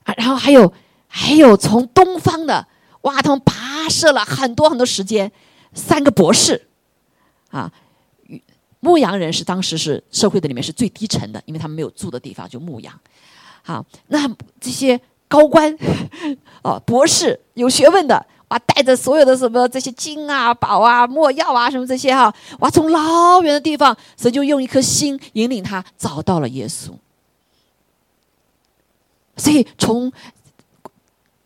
[0.03, 0.73] 啊，然后还有
[1.07, 2.67] 还有从东方的，
[3.01, 5.31] 哇，他们跋涉了很多很多时间，
[5.73, 6.67] 三个博士，
[7.49, 7.71] 啊，
[8.79, 12.99] 牧羊人是当时是社会的里面是最低层的，因为他们没有住的地方就牧羊，
[13.63, 14.27] 好，那
[14.59, 15.77] 这些高官，
[16.63, 26.91] 哦， 博士有学问的，哇，带着所有的什么这些金啊、宝啊、墨药啊什么这些哈，哇，从老远的地方，神就用一颗心引领他找到了耶稣。
[29.37, 30.11] 所以，从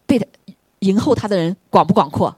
[0.05, 0.25] 被他
[0.79, 2.35] 迎候他的人广不广阔？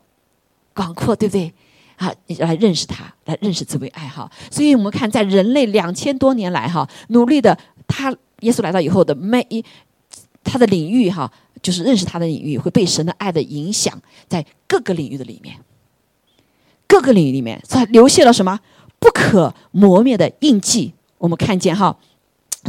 [0.73, 1.53] 广阔，对不对？
[1.95, 4.29] 啊，来认识他，来认识这位爱好。
[4.51, 9.63] 所以我们看，在人类两千多年来，哈，努力的他，耶稣来到以后的每一
[10.43, 15.55] 他的领域，哈，就是认识他的领域，会被神的爱的影响，在各个领域的里面，
[16.87, 18.59] 各个领域里面，他留下了什么
[18.99, 20.93] 不可磨灭的印记？
[21.19, 21.95] 我们看见，哈。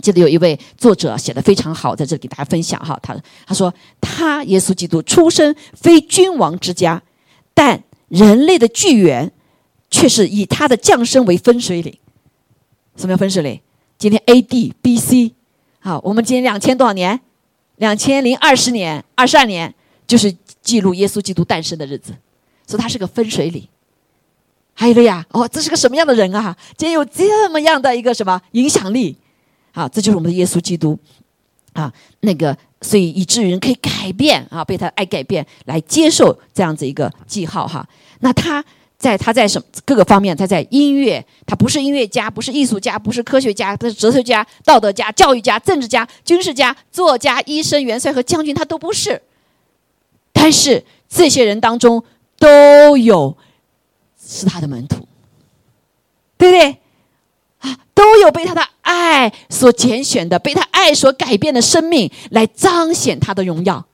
[0.02, 2.98] 记得有一位作者写的非常好，在这里给大家分享哈。
[3.02, 7.02] 他他说，他耶稣基督出生非君王之家，
[7.54, 9.32] 但人类的巨源
[9.90, 11.96] 却是以他的降生为分水岭。
[12.96, 13.60] 什么叫分水岭？
[13.96, 14.74] 今天 A.D.
[14.82, 15.32] B.C.
[15.80, 17.20] 好，我们今天两千多少年？
[17.76, 19.74] 两千零二十年、二十二年，
[20.06, 22.14] 就是记录耶稣基督诞生的日子，
[22.66, 23.66] 所以他是个分水岭。
[24.74, 26.56] 还有了呀，哦，这是个什么样的人啊？
[26.76, 29.16] 竟然有这么样的一个什么影响力？
[29.74, 30.96] 好，这就是我们的耶稣基督，
[31.72, 37.84] 啊，那个，所以以至于人可以改变啊，被他爱改变，来接受这样子一个记号哈。
[38.20, 38.64] 那他
[38.96, 49.20] 在他在什各个方面，他在音乐，他不是音乐家，不是艺术家，不是科学家，他是哲学家、道德家、教育家、政治家、军事家、作家、医生、元帅和将军，他都不是。
[50.32, 52.04] 但是这些人当中
[52.38, 53.36] 都有
[54.24, 55.08] 是他的门徒，
[56.38, 56.78] 对不对？
[57.58, 63.84] 啊，都有被他的爱所拣选的，被他爱所改变的生命，来彰显他的荣耀，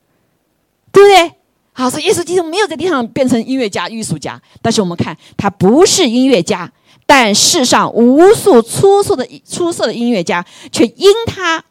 [0.91, 1.33] 对不对？
[1.73, 6.71] 好，所以耶稣基督没有在地上变成音乐家、艺术家，但是我们看他不是音乐家，
[7.05, 11.63] 但世上无数出色的出色的音乐家，却因他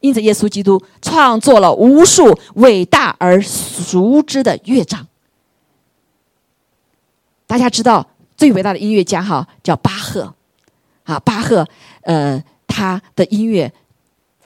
[0.00, 5.06] 因着耶稣基督创作了无数伟大而熟知的乐章。
[7.46, 10.34] 大家知道最伟大的音乐家哈叫巴赫。
[11.04, 11.66] 啊，巴赫，
[12.02, 12.38] 呃，
[12.78, 13.72] 他的音乐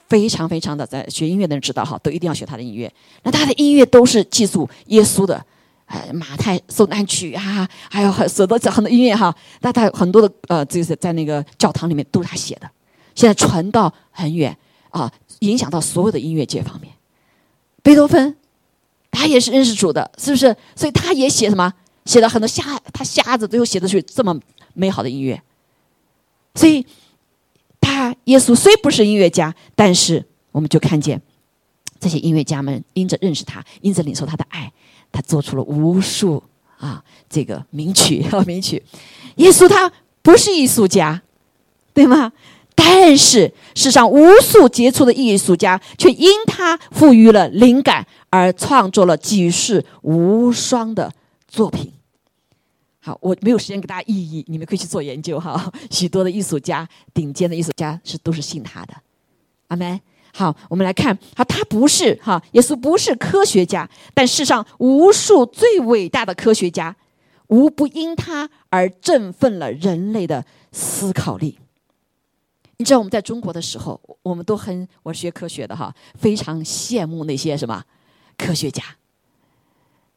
[0.09, 2.91] 非常非常的，在学音乐的人知道哈，都一定要学他的音乐。
[3.25, 5.45] 那他的音乐都是记述耶稣的，
[5.85, 9.35] 呃，马太受难曲啊，还有很很多很多音乐哈。
[9.61, 12.71] 那他很多的呃，就是在那个教堂里面都是他写的，
[13.15, 14.57] 现在传到很远
[14.89, 16.91] 啊，影响到所有的音乐界方面。
[17.83, 18.35] 贝多芬，
[19.11, 20.57] 他也是认识主的，是不是？
[20.75, 21.71] 所以他也写什么？
[22.07, 24.41] 写了很多瞎，他瞎子最后写的是这么
[24.73, 25.43] 美好的音乐。
[26.55, 26.85] 所以，
[27.83, 31.21] 他耶稣虽不是音乐家，但是我们就看见
[32.01, 34.73] 这些音乐家们因着认识他，因着领受他的爱，
[35.13, 36.43] 他做出了无数
[36.79, 38.83] 啊这个名曲和 名曲。
[39.37, 39.93] 耶稣他
[40.23, 41.21] 不是艺术家，
[41.93, 42.33] 对吗？
[42.75, 51.13] 但是世上无数杰出的艺术家却因他赋予了灵感而创作了举世无双的
[51.47, 51.93] 作品。
[53.05, 55.73] 好，我没有时间给大家意义，你们可以去做研究哈。
[55.91, 58.95] 许多的艺术家，顶尖的艺术家是都是信他的，
[59.67, 60.01] 阿门。
[60.33, 66.95] 好，我们来看，好，他不是哈，耶稣不是科学家，但世上无数最伟大的科学家，
[67.49, 71.59] 无不因他而振奋了人类的思考力。
[72.77, 77.83] 你知道我们在中国的时候，我们都很，我学科学的哈，非常羡慕那些什么
[78.39, 78.83] 科学家。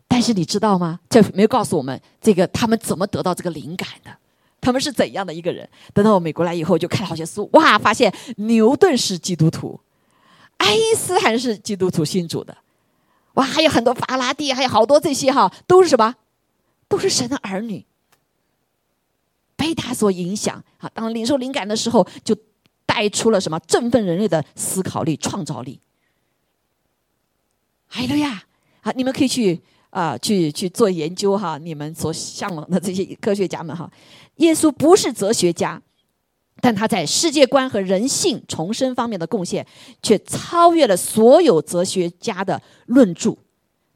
[0.07, 0.99] 但是你知道吗？
[1.09, 4.15] 这没有告诉我们这个他们怎么得到这个灵感的，
[4.61, 5.67] 他们是怎样的一个人？
[5.93, 9.79] 等到我美国来以后，就看了好些书，哇，发现牛顿是基督徒，
[10.57, 12.55] 爱因斯坦是基督徒信主的，
[13.33, 16.15] 哇，还有很多法拉第，还有好多这些哈，都是什么？
[16.87, 17.85] 都是神的儿女，
[19.57, 20.89] 被他所影响啊。
[20.93, 22.37] 当领受灵感的时候，就
[22.85, 23.59] 带出了什么？
[23.67, 25.81] 振奋人类的思考力、创造力。
[27.89, 28.43] 哎呀，
[28.81, 29.61] 啊，你们可以去。
[29.95, 31.57] 啊，去去做研究哈！
[31.57, 33.89] 你们所向往的这些科学家们哈，
[34.35, 35.81] 耶稣不是哲学家，
[36.59, 39.65] 但他在世界观和人性重生方面的贡献，
[40.03, 43.37] 却超越了所有哲学家的论著。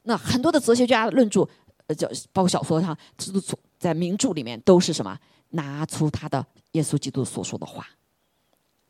[0.03, 1.45] 那很多的哲学家论著，
[1.87, 3.41] 呃，叫包括小说哈，都
[3.77, 5.19] 在名著里面都是什么？
[5.49, 7.85] 拿出他的耶稣基督所说的话，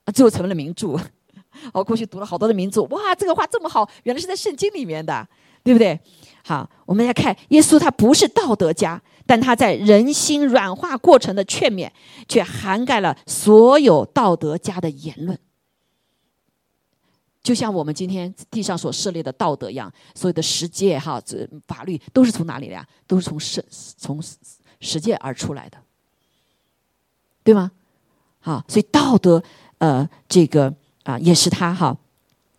[0.06, 0.96] 啊，最后成为了名著。
[1.74, 5.28] 我过去读了好多的名著，哇，这个话这么好，原来是在圣经里面的。
[5.62, 6.00] 对不对？
[6.50, 11.88] 好，我们来看耶稣，他不是道德家，但他在人心软化过程的劝勉，
[12.28, 15.38] 却涵盖了所有道德家的言论。
[17.44, 22.84] 就像我们今天地上所设立的道德一样，所有的实践哈，这法律都是从哪里来？
[23.06, 24.20] 都是从实从
[24.80, 25.78] 实践而出来的，
[27.44, 27.70] 对吗？
[28.40, 29.44] 好，所以道德
[29.78, 31.96] 呃，这个啊，也是他哈，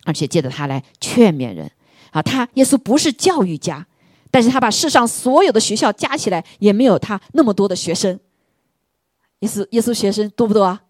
[0.04, 1.68] 而且借着他来劝勉人。
[2.10, 3.86] 啊，他耶稣不是教育家，
[4.30, 8.18] 但是他把世上所有的学校加起来也没有他那么多的学生。
[9.40, 10.82] 耶稣耶稣学生多不多啊？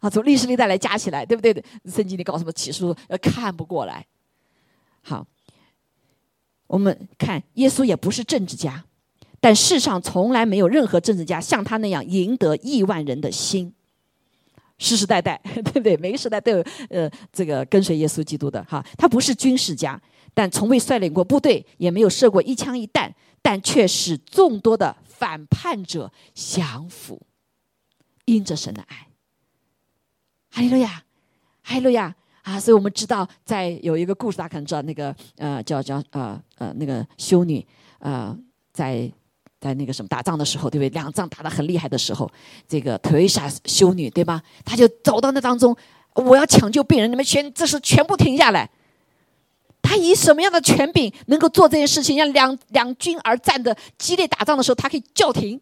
[0.00, 1.52] 啊，从历史历代来加起来，对不对？
[1.84, 4.04] 圣经里搞什么起诉，呃，看不过来。
[5.02, 5.26] 好，
[6.66, 8.84] 我们看耶稣也不是政治家，
[9.38, 13.72] 但世上从来没有任何政治家像他那样赢得亿万人的心。
[14.78, 15.96] 世世代代， 对不对？
[15.96, 18.84] 每个时代都有呃，这个跟随耶稣基督的哈。
[18.98, 20.00] 他不是军事家，
[20.34, 27.20] 但从未率领过部队，也没有射过一枪一弹，但却使众多的反叛者降服，
[28.26, 29.08] 因着神的爱。
[30.50, 31.04] 哈利路亚，
[31.62, 32.60] 哈利路亚啊！
[32.60, 37.66] 所以我们知道，在有一个故事，大家可能知道，那个呃，叫叫呃呃那个修女
[38.00, 38.36] 呃，
[38.72, 39.10] 在。
[39.58, 40.88] 在那个什么打仗的时候，对不对？
[40.90, 42.30] 两仗打得很厉害的时候，
[42.68, 44.42] 这个特蕾莎修女，对吧？
[44.64, 45.74] 她就走到那当中，
[46.14, 48.70] 我要抢救病人，你们全这是全部停下来。
[49.82, 52.16] 他以什么样的权柄能够做这件事情？
[52.18, 55.60] 让两两军而战的激烈打仗的时候，他可以叫停，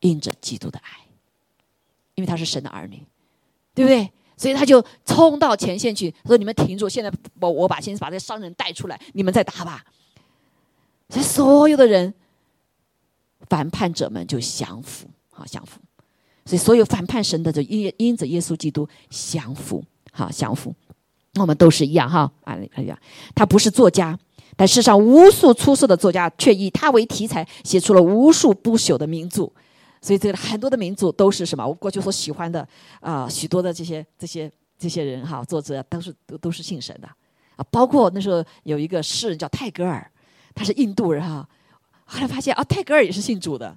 [0.00, 0.88] 因着基督的爱，
[2.14, 3.02] 因为他是神的儿女，
[3.74, 4.10] 对不对？
[4.36, 9.84] 所以他就冲到前线去，说：“你们停住，现在我我把先把这商人带出来，你们再打吧。”
[11.10, 12.12] 所以所有的人。
[13.52, 15.78] 反叛者们就降服，好降服。
[16.46, 20.74] 所以所有反叛神的，就因因着耶稣基督降服，好降服。
[21.34, 22.98] 我们都是一样哈，啊哎呀，
[23.34, 24.18] 他不是作家，
[24.56, 29.42] 但世上无数出色的作家却以他为题材，写出了无数不朽的名著。
[30.00, 31.66] 所以这个很多的名著都是什么？
[31.66, 32.66] 我过去所喜欢的
[33.00, 37.06] 啊，许多的这些这些这些人哈，作者都是都都是信神的
[37.56, 37.64] 啊。
[37.70, 40.10] 包括那时候有一个诗人叫泰戈尔，
[40.54, 41.46] 他是印度人哈，
[42.12, 43.74] 后来发现啊，泰戈尔也是信主的。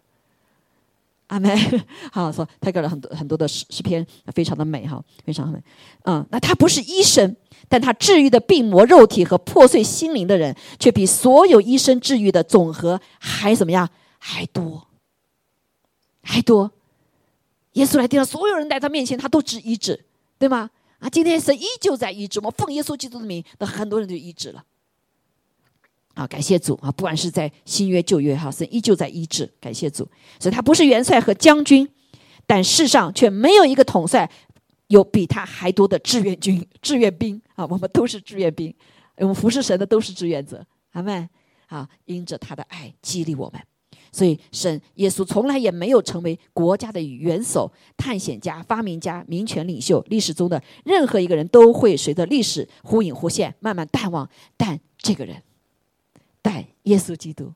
[1.28, 1.58] 阿门。
[2.12, 5.58] 好说泰戈尔很多很多的诗诗篇非常的美哈，非常美。
[6.04, 7.34] 嗯，那他不是医生，
[7.69, 13.89] 但他治愈的病魔肉体和破碎心灵的人，却比所有医生治愈的总和还怎么样？
[14.19, 14.88] 还多。
[16.21, 16.71] 还多，
[17.74, 20.04] 耶稣来地上，所有人在他面前，他都治医治，
[20.38, 20.69] 对吗？
[21.00, 24.63] 啊，今天神依旧在医治，我奉耶稣基督的名，那很多人就医治了。
[26.15, 26.91] 啊，感谢主啊！
[26.91, 30.10] 不管是在新约旧约，哈，神依旧在医治，感谢主。
[30.39, 31.88] 所以他不是元帅和将军，
[32.47, 34.28] 但世上却没有一个统帅
[34.88, 37.67] 有比他还多的志愿军、志愿兵啊！
[37.67, 38.73] 我们都是志愿兵，
[39.17, 41.30] 我们服侍神的都是志愿者，阿门。
[41.67, 43.60] 啊，因着他的爱激励我们。
[44.12, 49.99] 所以，神耶稣从来也没有成为国家的元首、探险家、发明家、民权领袖。
[50.08, 54.30] 历史中的任何一个人都会随着历史忽隐忽现，慢慢淡忘。
[54.56, 55.41] 但这个人，
[56.45, 57.51] 但耶稣基督，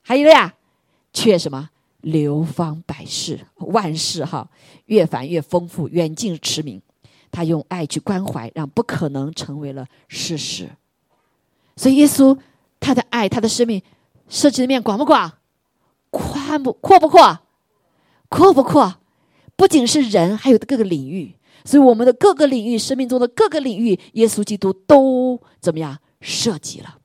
[0.00, 0.54] 还有呀，
[1.12, 1.70] 却什么
[2.02, 4.48] 流芳百世，万世哈，
[4.86, 6.80] 越繁越丰富，远近驰名。
[7.32, 10.70] 他用爱去关怀，让不可能成为了事实。
[11.74, 12.38] 所以，耶稣
[12.78, 13.82] 他的爱，他的生命
[14.28, 15.32] 涉及的面广不广？
[16.10, 17.40] 宽不阔不阔，
[18.28, 18.98] 阔不阔，
[19.56, 21.34] 不仅是人，还有各个领域。
[21.64, 26.98] 所以我们的各个领域，生命中的各个领域，耶稣基督都怎么样涉及了？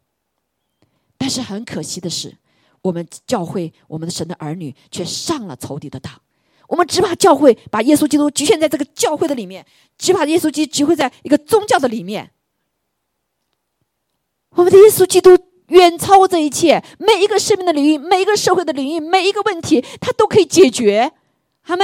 [1.19, 2.35] 但是很可惜的是，
[2.81, 6.11] 我们教会，我们的神的儿女却上了仇敌的当。
[6.67, 9.63] 我们只把教会，把耶稣基督局限在这个教会的里面，
[9.99, 12.31] 只把耶稣基督集会在一个宗教的里面。
[14.55, 15.37] 我们的耶稣基督。
[15.69, 21.11] 远超过这一切，每一个生命的领域，每一个社会的领域，每一个问题，他都可以解决，
[21.61, 21.83] 好没？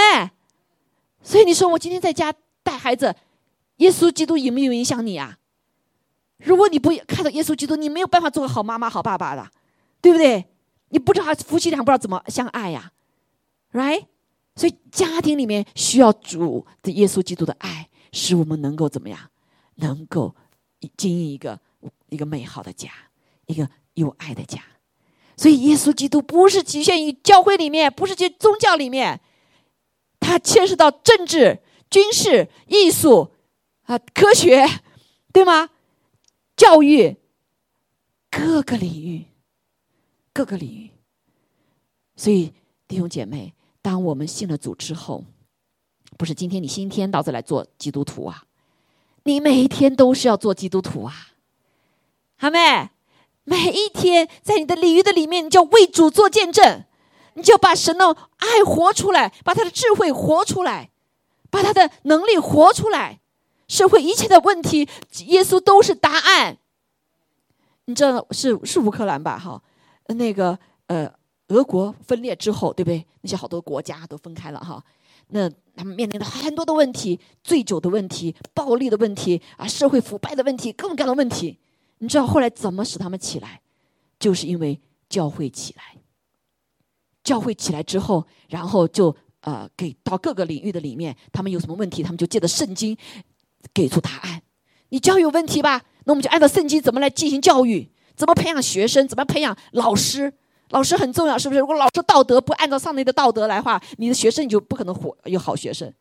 [1.22, 3.14] 所以你说我今天在家带孩子，
[3.76, 5.38] 耶稣基督有没有影响你啊？
[6.38, 9.50] 如果你不看到耶稣基督，你没有办法做个好妈妈、好爸爸的，
[10.02, 10.46] 对不对？
[10.90, 12.92] 你不知道夫妻俩不知道怎么相爱呀
[13.72, 14.06] ，right？
[14.56, 19.20] 所以家庭里面需要主的耶稣基督的爱，使我们能够怎么样？
[19.76, 20.36] 能够
[20.96, 21.60] 经营一个
[22.10, 22.90] 一个美好的家。
[23.48, 24.60] 一个有爱的家，
[25.38, 29.22] 所以耶稣基督不是局限于教会里面，不是在宗教里面，
[30.20, 33.32] 它牵涉到政治、军事、艺术
[33.84, 34.66] 啊、科学，
[35.32, 35.70] 对吗？
[36.56, 37.18] 教育
[38.32, 39.26] 各个领域，
[40.34, 40.92] 各个领域。
[42.16, 42.54] 所以
[42.88, 45.24] 弟兄姐妹，当我们信了主之后，
[46.18, 48.46] 不是今天你新天到这来做基督徒啊，
[49.24, 51.14] 你每一天都是要做基督徒啊，
[52.38, 52.90] 阿妹？
[53.44, 56.84] 每一天，在你的领域的里面，你就要为主做见证，
[57.36, 60.90] 你就把神的爱活出来，把他的智慧活出来，
[61.52, 63.20] 把他的能力活出来。
[63.68, 64.88] 社会一切的问题，
[65.28, 66.58] 耶稣都是答案。
[67.86, 69.38] 你知道是是乌克兰吧？
[69.38, 69.62] 哈，
[70.08, 71.12] 那个呃，
[71.50, 73.06] 俄国分裂之后，对不对？
[73.22, 74.84] 那些好多国家都分开了哈。
[75.30, 81.58] 那他们面临的很多的问题，醉酒的问题、暴力的问题啊，社会腐败的问题，各种各样的问题。
[82.00, 83.62] 你知道后来怎么使他们起来？
[84.20, 85.84] 就是因为教会起来。
[87.24, 92.96] 教会起来之后，然后就呃给到各个领域的里面，他们有什么问题，他们就借着圣经
[93.74, 94.42] 给出答案。
[94.90, 95.84] 你教育有问题吧？
[96.06, 97.90] 那我们就按照圣经怎么来进行教育？
[98.16, 99.08] 怎么培养学生？
[99.08, 100.34] 怎么培养老师？
[100.70, 101.60] 老师很重要，是不是？
[101.60, 105.92] 如果老师道德不按照上帝的道德来话，你的学生你就不可能活有好学生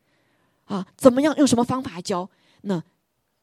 [0.64, 0.86] 啊？
[0.96, 1.34] 怎么样？
[1.36, 2.28] 用什么方法教？
[2.62, 2.82] 那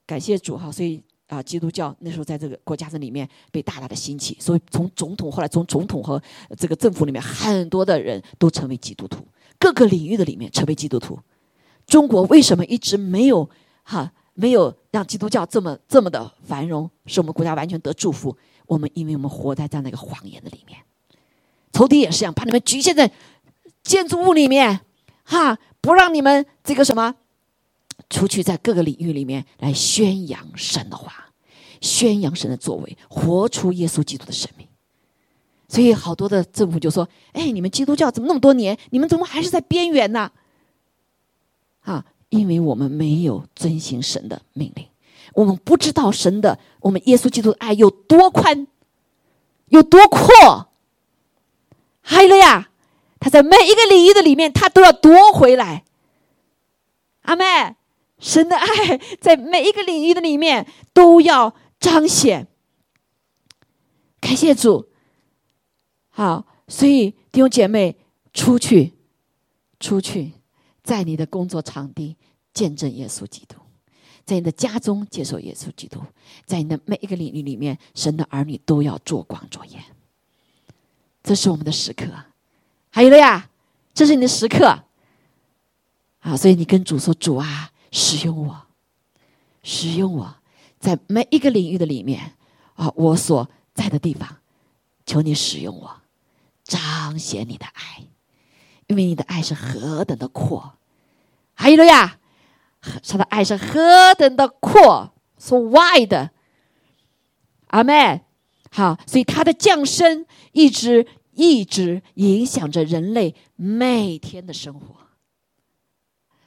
[0.05, 1.03] 感谢主哈，所以。
[1.31, 6.21] 啊，基督教那时候在这个国家的里面被大大的兴起，所以从总统后来从总统和
[6.57, 9.25] 这个政府里面很多的人都成为基督徒，
[9.57, 11.17] 各个领域的里面成为基督徒。
[11.87, 13.49] 中国为什么一直没有
[13.83, 18.35] 哈没有让基督教这么这么的繁荣，使我们国家完全得祝福？
[18.65, 20.79] 我们因为我们活在这样的一个谎言的里面，
[21.73, 23.11] 仇敌也是一样，把你们局限在
[23.83, 24.81] 建筑物里面，
[25.23, 27.15] 哈，不让你们这个什么。
[28.09, 31.29] 出去在各个领域里面来宣扬神的话，
[31.79, 34.67] 宣扬神的作为，活出耶稣基督的生命。
[35.69, 40.29] 所以好多的政府就说：“哎，你们基督教怎么那么多年，你们怎么还是在边缘呢？”
[41.83, 44.87] 啊，因为我们没有遵行神的命令，
[45.33, 48.67] 我们不知道神的我们耶稣基督的爱有多宽，
[49.67, 50.69] 有多阔。
[52.01, 52.69] 还有呀，
[53.19, 55.83] 他在每一个领域的里面，他都要夺回来。
[57.23, 57.75] 阿妹，
[58.17, 62.47] 神的爱在每一个领域的里面都要彰显。
[64.21, 64.89] 感谢主。
[66.09, 67.97] 好，所以弟兄姐妹，
[68.33, 68.93] 出去，
[69.79, 70.31] 出去，
[70.83, 72.15] 在你的工作场地
[72.53, 73.57] 见证耶稣基督，
[74.25, 76.01] 在你的家中接受耶稣基督，
[76.45, 79.83] 在你的每一个领域里面，神的儿女都要做光做盐。
[81.23, 82.07] 这是我们的时刻。
[82.89, 83.49] 还有了呀，
[83.93, 84.83] 这是你的时刻。
[86.19, 88.61] 啊，所以你跟主说：“主啊，使用我，
[89.63, 90.35] 使用我，
[90.79, 92.35] 在每一个领域的里面
[92.75, 94.37] 啊，我所在的地方，
[95.05, 96.01] 求你使用我，
[96.63, 98.05] 彰显你的爱，
[98.91, 100.73] 因为你的爱是何等的阔。
[101.53, 102.19] 还有了呀，
[103.07, 106.29] 他的爱是何等的阔，so wide。
[107.67, 108.21] 阿妹，
[108.69, 111.07] 好，所以他的降生一直。
[111.33, 114.97] 一直影响着人类每天的生活，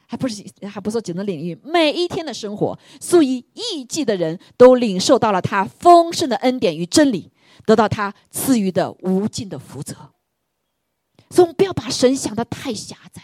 [0.06, 7.32] 还不是还不说几个领域，每一天的生活，数以亿计的人都领受到了他丰盛的恩典与真理，
[7.64, 10.13] 得到他赐予的无尽的福泽。
[11.34, 13.20] 所以，我们不要把神想的太狭窄，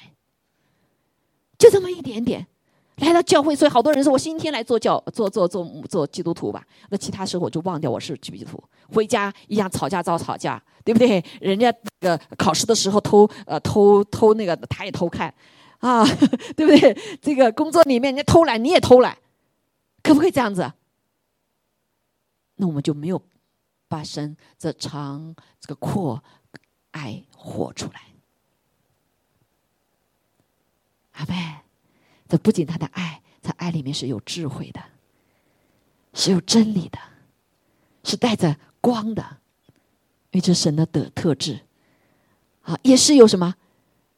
[1.56, 2.48] 就这么一点点。
[2.96, 11.24] 来到教会，所以好多人说：“我星期天来做教，做做做做基督徒吧。”那其他时候我就忘掉我是基督徒，回家一样吵架遭吵架，对不对？
[11.40, 15.32] 人家那个考试的时候偷呃偷偷那个他也偷看，
[15.78, 16.04] 啊，
[16.56, 17.18] 对不对？
[17.22, 19.16] 这个工作里面人家偷懒你也偷懒，
[20.02, 20.72] 可不可以这样子？
[22.56, 23.22] 那我们就没有
[23.88, 26.22] 把神这长这个阔
[26.90, 28.00] 爱活出来，
[31.12, 31.56] 阿妹。
[32.28, 34.80] 这不仅他的爱，在爱里面是有智慧的，
[36.14, 36.96] 是有真理的，
[38.04, 39.38] 是带着光的，
[40.30, 41.58] 因为这神的的特质，
[42.62, 43.56] 啊，也是有什么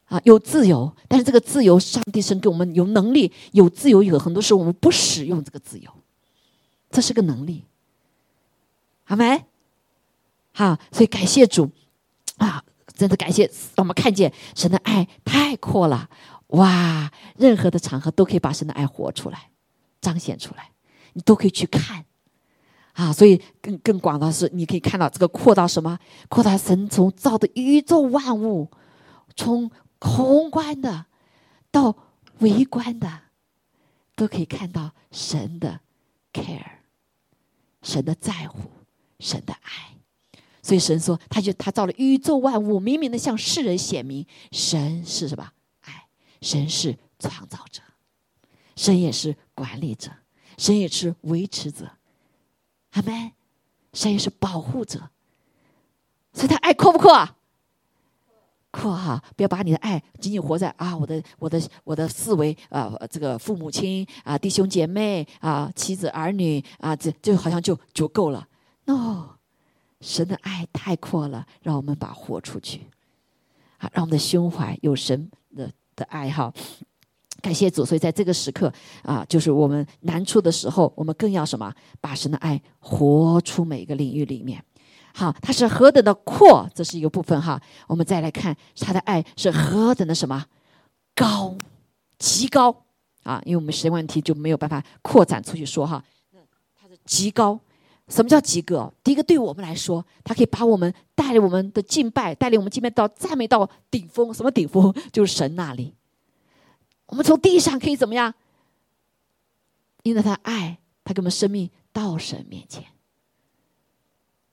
[0.04, 0.20] 啊？
[0.24, 5.90] 有自由，但是这个自由，上帝神给我们有能力，有自由，有很多时候我们不使用这个自由，
[6.90, 7.64] 这是个能力，
[9.04, 9.42] 好没？
[10.52, 11.70] 好，所以感谢主
[12.46, 12.64] 啊！
[12.94, 16.10] 真的感谢，让我们看见神的爱太阔了。
[16.48, 17.10] 哇！
[17.36, 19.50] 任何的场合都可以把神的爱活出来，
[20.00, 20.70] 彰显出来，
[21.14, 22.04] 你都可以去看
[22.92, 23.12] 啊！
[23.12, 25.98] 所以更更广的是，你可以看到这个扩到什么？
[26.28, 28.70] 扩大神从造的宇宙万物，
[29.34, 29.70] 从
[30.00, 31.06] 宏观的
[31.70, 31.96] 到
[32.40, 33.20] 微观的，
[34.14, 35.80] 都可以看到神的
[36.32, 36.80] care，
[37.82, 38.70] 神的在乎，
[39.20, 39.91] 神的爱。
[40.62, 45.50] 所以神说，他就他造了宇宙万物，明明的向世人显明，神是什么？
[46.40, 47.82] 神是创造者，
[48.74, 50.10] 神也是管理者，
[50.56, 51.90] 神也是维持者，
[52.92, 53.32] 阿门。
[53.94, 55.10] 神也是保护者，
[56.32, 57.28] 所以他爱阔不阔？
[58.70, 59.22] 阔哈！
[59.36, 68.48] 不要把你的爱仅仅活在啊，我的我的我的思维啊，这个父母亲啊，弟兄姐妹啊，妻子儿女啊，这就好像就足够了。
[68.86, 69.36] no，
[70.02, 72.82] 神的爱太阔了，让我们把活出去，
[73.78, 75.72] 啊，让我们的胸怀有神的。
[75.94, 76.50] 的爱好，
[77.42, 77.84] 感谢主。
[77.84, 78.72] 所以在这个时刻
[79.02, 81.70] 啊，就是我们难处的时候，我们更要什么？
[82.00, 84.64] 把神的爱活出每一个领域里面。
[85.12, 87.60] 好，它是何等的阔，这是一个部分哈。
[87.86, 90.46] 我们再来看他的爱是何等的什么
[91.14, 91.54] 高，
[92.18, 92.74] 极高
[93.24, 93.42] 啊！
[93.44, 96.02] 因为我们时间问题就没有办法扩展出去说哈。
[96.30, 96.40] 那
[96.80, 97.60] 它是极高。
[98.12, 98.92] 什么叫及格？
[99.02, 104.34] 第一个，对我们来说，它可以把我们带领我们的敬拜，带领我们敬拜到赞美到顶峰。
[104.34, 104.94] 什么顶峰？
[105.10, 105.94] 就是神那里。
[107.06, 108.34] 我们从地上可以怎么样？
[110.02, 112.84] 因为他爱，他给我们生命到神面前。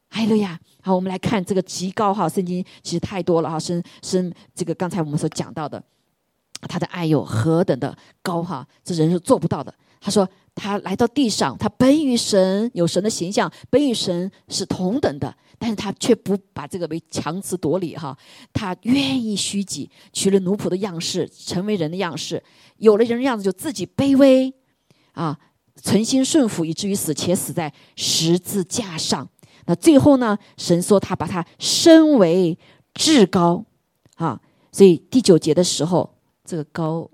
[0.08, 5.84] 还有呀，好，我们来看这个极高哈，圣经其实太多了哈，生生这个刚才我们所讲到的，
[6.62, 9.74] 他的爱有何等的高哈，这人是做不到的。
[10.00, 10.26] 他说。
[10.60, 18.16] 他来到地上，他本与神有神的形象，本与神是同等的，但是他却不把这个为强词夺理哈，
[18.52, 22.44] 他愿意虚己，取了奴仆的样式，成为人的样式，
[22.78, 24.54] 有了人的样子，就自己卑微，
[25.14, 25.40] 啊，
[25.82, 29.28] 存心顺服，以至于死，且死在十字架上。
[29.66, 32.58] 那最后呢，神说他把他升为
[32.94, 33.64] 至高，
[34.16, 34.42] 啊，
[34.72, 37.10] 所以第九节的时候，这个高。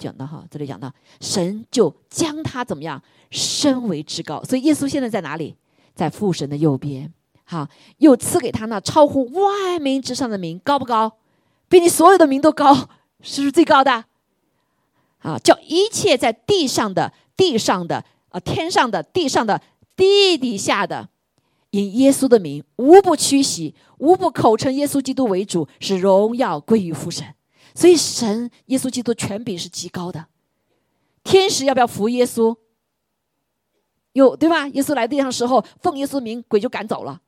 [0.00, 5.54] 讲的哈，这里讲到神就将他怎么样升为至高，所以耶稣现在在哪里？
[5.94, 7.12] 在父神的右边，
[7.44, 11.12] 哈，又赐给他那超乎万民之上的名，高不高？
[11.68, 12.88] 比你所有的名都高，
[13.20, 14.04] 是不是最高的？
[15.18, 19.60] 啊，叫一切在地上的、地上的、啊天上的、地上的、
[19.94, 21.10] 地底下的，
[21.70, 27.34] 以耶稣的名，无不屈膝，无不口称耶稣基督为主，使荣耀归于父神。
[27.74, 30.26] 所以，神耶稣基督权柄是极高的。
[31.22, 32.56] 天使要不要服耶稣？
[34.12, 34.66] 有对吧？
[34.68, 37.20] 耶稣来地上的时候，奉耶稣名，鬼就赶走了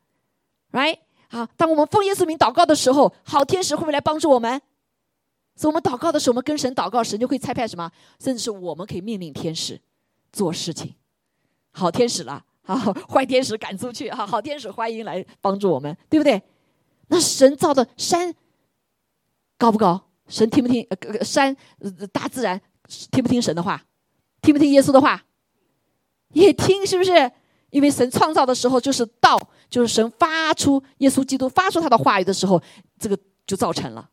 [0.72, 0.98] ，right？
[1.28, 4.60] 好，当我们奉耶稣名祷告的时候，好天使会不会来帮助我们？
[5.54, 7.90] 所以，我们祷告的时候，我们跟神祷告，神就会差派什么？
[8.18, 9.80] 甚至是我们可以命令天使
[10.32, 10.94] 做事情。
[11.70, 12.76] 好天使了，好
[13.08, 16.42] 坏天使赶出去，好好天使欢迎来帮助我们，对不对？
[17.08, 18.34] 那神造的山
[19.56, 20.08] 高不高？
[20.32, 20.86] 神听不听？
[20.88, 22.58] 呃，山呃大自然
[23.10, 23.84] 听不听神的话？
[24.40, 25.22] 听不听耶稣的话？
[26.30, 27.30] 也听，是不是？
[27.68, 32.60] 因为神创造的时候就是道，就是神发出耶稣基督发出他的话语的时候，
[32.98, 34.08] 这个就造成了。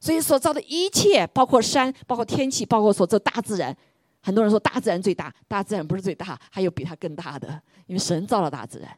[0.00, 3.76] 所以所造的一切，包括山，包括天气，包括所造大自然，
[4.20, 8.90] 很多人说大自然最大，大自然不是最大，还有比它更大的，因为神造了大自然。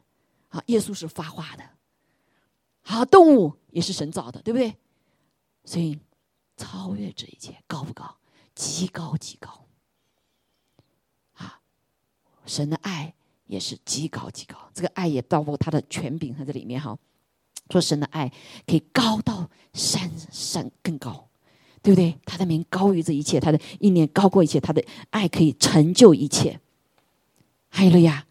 [0.49, 1.63] 啊，耶稣是发话的。
[2.81, 4.75] 好，动物也是神造的，对不对？
[5.65, 5.97] 所以
[6.61, 8.17] 超越这一切，高不高？
[8.53, 9.65] 极高极高。
[11.33, 11.59] 啊
[12.45, 13.15] 神的爱
[13.47, 16.95] 也是极高极高，这个爱也包括他的权柄在这里面哈。
[17.71, 18.31] 说神的爱
[18.67, 21.27] 可以高到山山更高，
[21.81, 22.19] 对不对？
[22.25, 26.59] 他的名高于这一切，他的意念高过一切，他的爱可以成就一切。
[27.69, 28.25] 还有了呀，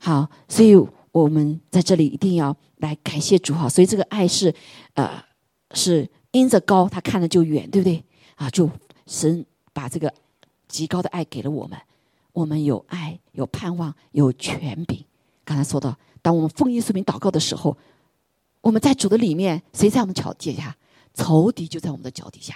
[0.00, 0.74] 好，所以
[1.12, 3.68] 我们在这里一定要来感谢主哈。
[3.68, 4.52] 所以这个爱是
[4.94, 5.24] 呃
[5.72, 8.04] 是因着高，他看的就远，对不对？
[8.36, 8.70] 啊，就
[9.06, 10.12] 神把这个
[10.68, 11.78] 极高的爱给了我们。
[12.32, 15.04] 我们有爱，有盼望，有权柄。
[15.44, 17.76] 刚才说到，当我们奉耶稣名祷告的时候，
[18.60, 20.76] 我们在主的里面，谁在我们脚底下？
[21.14, 22.54] 仇敌就在我们的脚底下，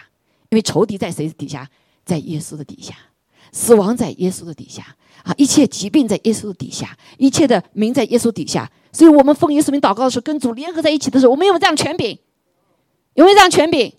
[0.49, 1.69] 因为仇敌在谁底下？
[2.05, 2.95] 在耶稣的底下，
[3.51, 5.33] 死亡在耶稣的底下啊！
[5.39, 8.71] 一切疾病在耶稣的底下，一切的名在耶稣底下。
[8.93, 12.19] 所以我们奉耶稣名祷告的时候，跟主联合在一起的时候，我们有这样的权柄，
[13.15, 13.93] 有没有这样权柄？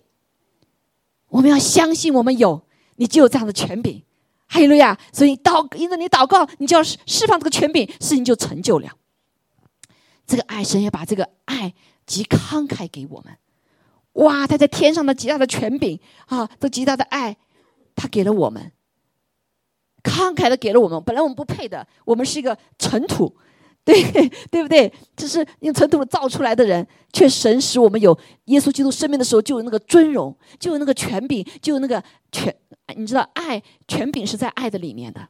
[1.28, 2.62] 我们要相信，我们有，
[2.96, 4.02] 你就有这样的权柄。
[4.48, 4.96] 哈利路亚！
[5.12, 8.88] 所以祷，因着你祷告，你就要释放这个权柄，事情就成就了。
[10.26, 11.74] 这个爱神要把这个爱
[12.06, 13.36] 极慷慨给我们。
[14.12, 14.46] 哇！
[14.46, 17.36] 他在天上的极大的权柄啊，这极大的爱，
[17.96, 18.72] 他给了我们，
[20.02, 21.02] 慷慨的给了我们。
[21.04, 23.36] 本来我们不配的，我们是一个尘土，
[23.86, 24.02] 对
[24.50, 24.92] 对不对？
[25.16, 32.52] 只是用尘土造出来的人，却神使我们有耶稣基督生命的时候，就有那个尊荣，就有那个权柄，就有那个权。
[32.96, 35.28] 你知道，爱权柄是在爱的里面的。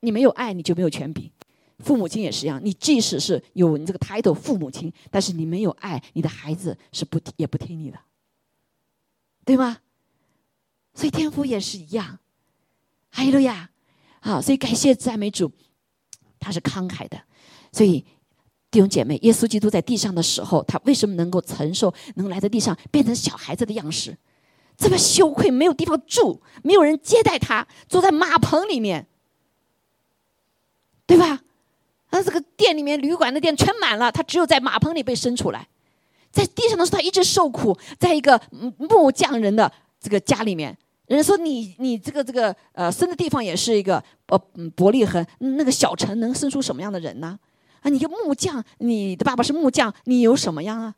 [0.00, 1.30] 你没有爱，你就没有权柄。
[1.78, 7.98] 父母亲也是一样，你即使是有你这个 title 父母亲，但是你没有爱，你的孩子是不也不听你的，
[9.46, 9.78] 对吗？
[10.92, 12.18] 所以天父也是一样。
[13.10, 13.70] 哈利路亚！
[14.20, 15.50] 好，所以感谢赞美主，
[16.38, 17.20] 他是慷慨的。
[17.72, 18.04] 所以
[18.70, 24.16] 弟兄姐妹，耶稣基督在地上的时候，他为什么能够承受，能来到地上变成小孩子的样式？
[24.76, 29.08] 这么羞愧，没有地方住，没有人接待他，坐在马棚里面，
[31.04, 31.40] 对吧？
[32.10, 35.68] 他这个店里面，旅馆的店全满了，他只有在马棚里被生出来，
[36.30, 38.40] 在地上的时候，他一直受苦，在一个
[38.78, 39.70] 木匠人的
[40.00, 40.78] 这个家里面，
[41.16, 44.38] 人说你你这个这个呃生的地方也是一个呃
[44.76, 47.38] 伯利恒那个小城，能生出什么样的人呢？
[47.80, 50.94] 啊，你个木匠，你的爸爸是木匠，你有什么样啊？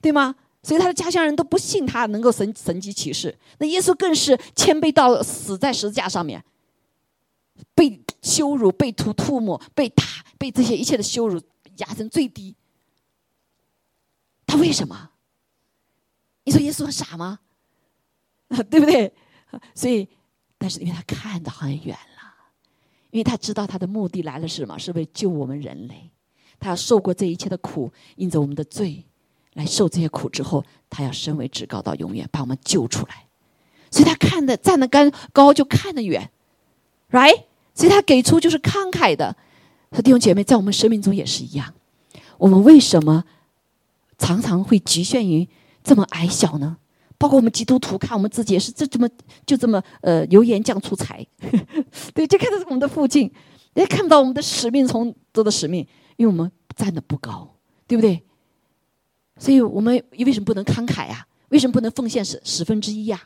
[0.00, 0.34] 对吗？
[0.62, 6.42] 所以他的家乡人都不信他能够神神迹启示，那耶稣更是谦卑到死在十字架上面，
[7.74, 10.04] 被羞辱、被吐唾沫、被打、
[10.38, 11.40] 被这些一切的羞辱
[11.78, 12.54] 压成最低。
[14.46, 15.10] 他为什么？
[16.44, 17.40] 你说耶稣很傻吗？
[18.48, 19.12] 啊 对不对？
[19.74, 20.08] 所以，
[20.58, 22.34] 但是因为他看得很远了，
[23.10, 24.78] 因为他知道他的目的来了是什么？
[24.78, 26.10] 是为救我们人类，
[26.58, 29.04] 他要受过这一切的苦，因着我们的罪。
[29.54, 33.26] 来受这些苦之后，他要升为至高到永远，把我们救出来。
[33.90, 36.30] 所以他看的站得高高就看得远
[37.10, 37.46] ，right？
[37.74, 39.36] 所以他给出就是慷慨的。
[39.90, 41.74] 和弟兄姐妹在我们生命中也是一样。
[42.38, 43.24] 我们为什么
[44.18, 45.48] 常常会局限于
[45.82, 46.76] 这么矮小呢？
[47.20, 49.06] 包括我们基督徒看我们自己也是这这么
[49.44, 51.14] 就这么呃油盐酱醋茶，
[52.14, 53.30] 对，就看到我们的附近，
[53.74, 57.56] 也看不到我们的使命从做的使命，因为我们站的不高，
[57.86, 58.24] 对不对？
[59.36, 61.26] 所以我们为什么不能慷慨呀？
[61.50, 63.20] 为什么不能奉献十十分之一呀？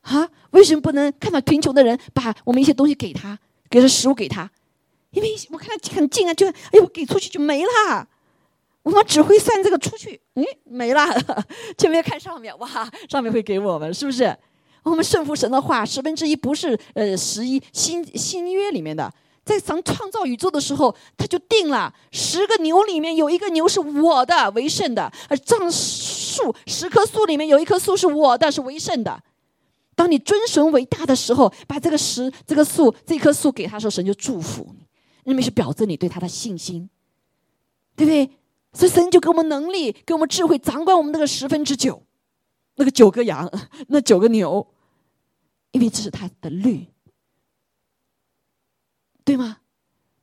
[0.00, 0.28] 啊？
[0.50, 3.38] 为什么不能看到贫穷的人，把我们一些东西给他，
[3.70, 4.50] 给了食物给他？
[5.12, 8.08] 因为我看他很近啊，就哎呦，给出去就没了。
[8.82, 11.06] 我们只会算这个出去，嗯，没了。
[11.78, 12.68] 前面看上面，哇，
[13.08, 14.36] 上面会给我们，是不是？
[14.82, 19.08] 我们顺服神的话，十分之一不是呃十一新新约里面的，
[19.44, 29.22] 在神创造宇宙的时候，他就定了十个牛里面有一个牛是我的为圣的，而这树十棵树里面有一棵树是我的，是为圣的。
[29.94, 34.84] 当你尊神为大的时候，把这个石、这个树、这棵树给他的时候，神就祝福你，
[35.30, 36.90] 因为是表征你对他的信心，
[37.94, 38.28] 对不对？
[38.72, 42.02] 所以神就给我们能力，给我们智慧，掌管我们那个十分之九，
[42.76, 43.50] 那个九个羊，
[43.88, 44.66] 那九个牛，
[45.72, 46.86] 因为这是他的律。
[49.24, 49.58] 对吗？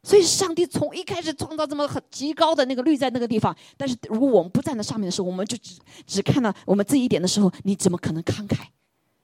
[0.04, 8.58] 所以上帝从一开始创造这么很极高的那个绿在那个地方，但是如果我们不站在上面的时候，我们就只只看到我们这一点的时候，你怎么可能慷慨？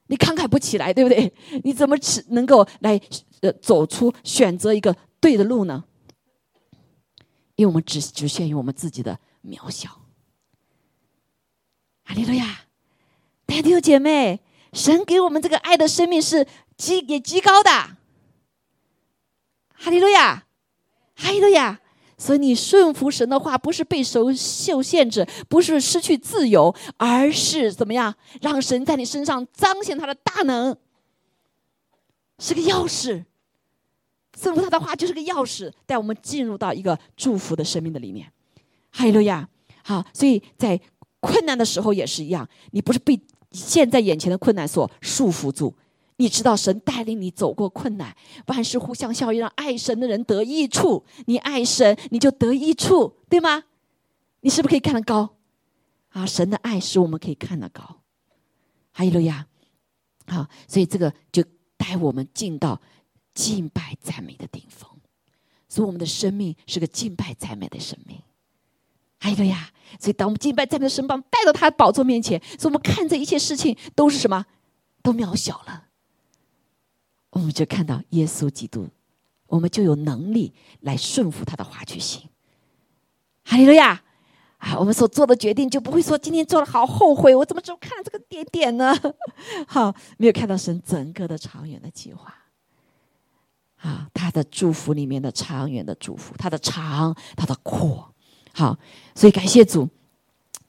[0.08, 1.34] 你慷慨不起来，对不对？
[1.64, 3.00] 你怎么只能够来
[3.42, 5.84] 呃走出选择一个对的路呢？
[7.56, 9.90] 因为我们只局限于我们自己的渺小。
[12.04, 12.66] 哈利路亚，
[13.48, 14.40] 弟兄姐妹，
[14.74, 16.46] 神给我们这个爱的生命是
[16.78, 17.72] 极也极高的。
[19.74, 20.46] 哈利路亚，
[21.16, 21.82] 哈利路亚！
[22.18, 28.16] 所以你顺服神的话，不是被受受限制，不是失去自由，而是怎么样？
[28.42, 30.78] 让神在你身上彰显他的大能，
[32.40, 33.26] 是个钥匙。
[34.36, 38.32] 顺服他的话就是个钥匙，带我们进入到一个祝福的生命的里面。
[38.92, 39.48] 哈利路亚！
[39.84, 40.80] 好，所以在
[41.20, 43.20] 困难的时候也是一样，你不是被
[43.52, 45.74] 现在眼前的困难所束缚住。
[46.18, 48.16] 你知道神带领你走过困难，
[48.48, 51.04] 万事互相效应，让爱神的人得益处。
[51.26, 53.64] 你爱神，你就得益处，对吗？
[54.40, 55.36] 你是不是可以看得高？
[56.10, 57.84] 啊，神的爱使我们可以看得高。
[58.94, 59.46] 哈利路亚！
[60.28, 61.44] 好，所以这个就
[61.76, 62.80] 带我们进到
[63.36, 64.90] 敬拜赞美的顶峰。
[65.70, 68.20] 所以我们的生命是个敬拜赞美的生命。
[69.20, 69.70] 哈利路亚！
[70.00, 74.46] 所以当我们敬拜赞美的神把带到他宝座面前，所以我们看这一切事情都是什么？
[75.02, 75.86] 都渺小了。
[77.32, 78.88] 我们就看到耶稣基督，
[79.48, 82.30] 我们就有能力来顺服他的话去行。
[83.44, 84.04] 哈利路亚！
[84.58, 88.96] 啊，我们所做的决定就不会说今天做的好后悔，我怎么只看了这个点点呢？
[89.68, 92.34] 好，没有看到神整个的长远的计划。
[93.86, 98.12] 啊，他的祝福里面的长远的祝福，他的长，他的阔。
[98.52, 98.76] 好，
[99.14, 99.88] 所以感谢主，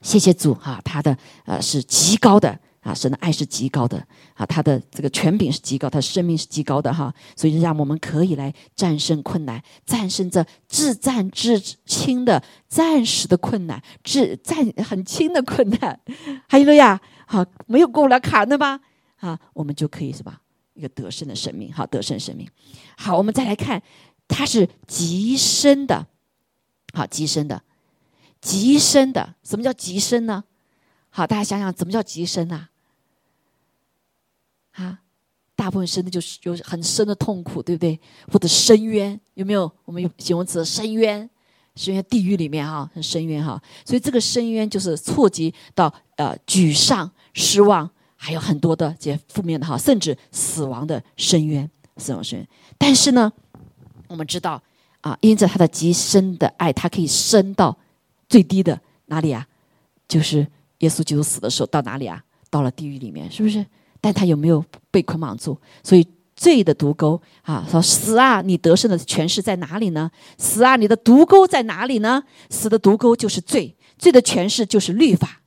[0.02, 2.58] 谢谢主哈，他的呃是极高的。
[2.86, 3.98] 啊，神的爱是极高的
[4.34, 15.98] 啊，他的这个权柄是极高，他的生命是极高的哈，所以让我们可以来战胜困难，战胜这至战至轻的暂时的困难，至战很轻的困难。
[16.48, 18.78] 还有了呀，好，没有过不了坎的吧？
[19.16, 20.42] 啊，我们就可以是吧？
[20.76, 22.46] 一个得胜的生命，好，得胜生命。
[22.96, 23.82] 好，我们再来看，
[24.28, 26.06] 它是极深的，
[26.92, 27.62] 好，极深的，
[28.40, 29.34] 极深的。
[29.42, 30.44] 什么叫极深呢？
[31.08, 32.68] 好，大家想想，怎么叫极深啊？
[34.72, 35.00] 啊，
[35.54, 37.98] 大部分深的就是有很深的痛苦，对不对？
[38.30, 39.72] 或者深渊，有没有？
[39.86, 41.28] 我们用形容词深渊，
[41.74, 43.58] 深渊地狱里面哈，很深渊哈。
[43.86, 47.90] 所以这个深渊就是触及到呃沮丧、失望，
[48.26, 52.48] 还有很多的这些负面的哈，甚至死亡的深渊，死亡深渊。
[52.76, 53.32] 但是呢，
[54.08, 54.60] 我们知道
[55.00, 57.78] 啊，因着他的极深的爱，他可以深到
[58.28, 59.46] 最低的哪里啊？
[60.08, 60.44] 就是
[60.78, 62.20] 耶稣基督死的时候到哪里啊？
[62.50, 63.64] 到了地狱里面，是不是？
[64.00, 65.56] 但他有没有被捆绑住？
[65.84, 66.04] 所以
[66.34, 70.10] 罪的毒钩啊，说死啊，你得胜的权势在哪里呢？
[70.36, 72.24] 死啊，你的毒钩在哪里呢？
[72.50, 75.42] 死的毒钩就是罪，罪的权势就是律法。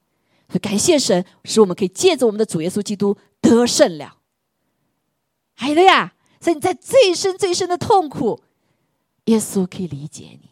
[0.58, 4.18] 感谢神，使我们可以借着我们的主耶稣基督得胜了。
[5.54, 8.42] 还有呀，所以你在最深最深的痛苦，
[9.26, 10.50] 耶稣可以理解你，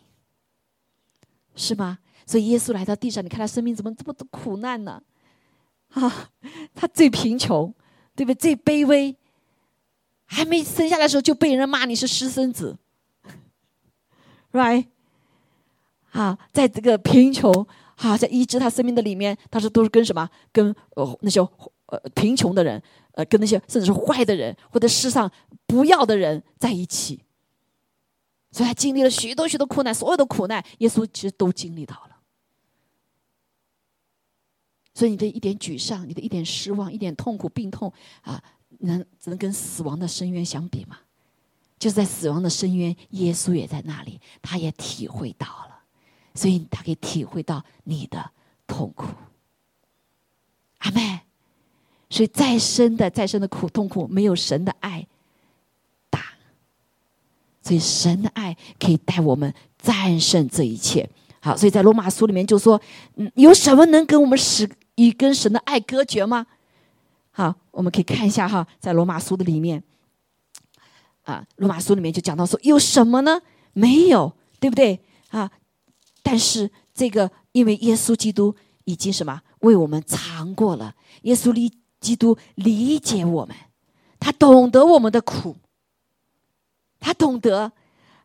[1.55, 1.97] 是吗？
[2.25, 5.01] 所以耶稣来到地上，你看他生命怎么这么多苦难呢？
[5.93, 6.29] 啊，
[6.75, 7.73] 他最贫穷。
[8.17, 8.55] 对不对？
[8.55, 9.15] 最卑微，
[10.25, 12.75] 还没生下来的时候就被人骂你是私生子
[14.53, 14.87] ，right？
[16.13, 17.67] 啊，在这个贫穷，
[17.97, 20.29] 啊，在医治他生命的里面，他是都是跟什么？
[20.51, 21.39] 跟呃那些
[21.87, 22.81] 呃贫穷的人，
[23.11, 25.31] 呃，跟那些甚至是坏的人，或者世上
[25.65, 27.23] 不要的人在一起，
[28.51, 32.17] 所以他经历了许多许多苦难，所有的苦难，耶稣其实都经历到了。
[34.93, 37.91] 所以你的一点沮丧，你的一点失望，一点痛苦、病痛
[38.21, 38.41] 啊，
[38.79, 40.97] 能只能跟死亡的深渊相比吗？
[41.79, 45.66] 就是在死亡的深渊，耶稣也在那里，他也体会到了，
[46.37, 48.31] 所以他可以体会到你的
[48.67, 49.07] 痛苦。
[50.77, 51.21] 阿妹，
[52.09, 55.07] 所以再深的、再深的苦痛苦，没有神的爱
[56.09, 56.19] 大。
[57.61, 61.09] 所以神的爱可以带我们战胜这一切。
[61.41, 62.79] 好，所以在罗马书里面就说，
[63.15, 64.69] 嗯，有什么能跟我们使？
[64.97, 66.47] 与跟神的爱隔绝吗？
[67.29, 69.83] 好，我们可以看一下哈，在罗马书的里面，
[71.23, 73.39] 啊，罗马书里面就讲到说，有什么呢？
[73.73, 75.51] 没有，对不对啊？
[76.29, 78.53] 但是这个，因为耶稣基督
[78.83, 81.71] 已经什么为我们尝过了，耶稣理
[82.01, 83.55] 基督理解我们，
[84.19, 85.55] 他懂得我们的苦，
[86.99, 87.71] 他懂得。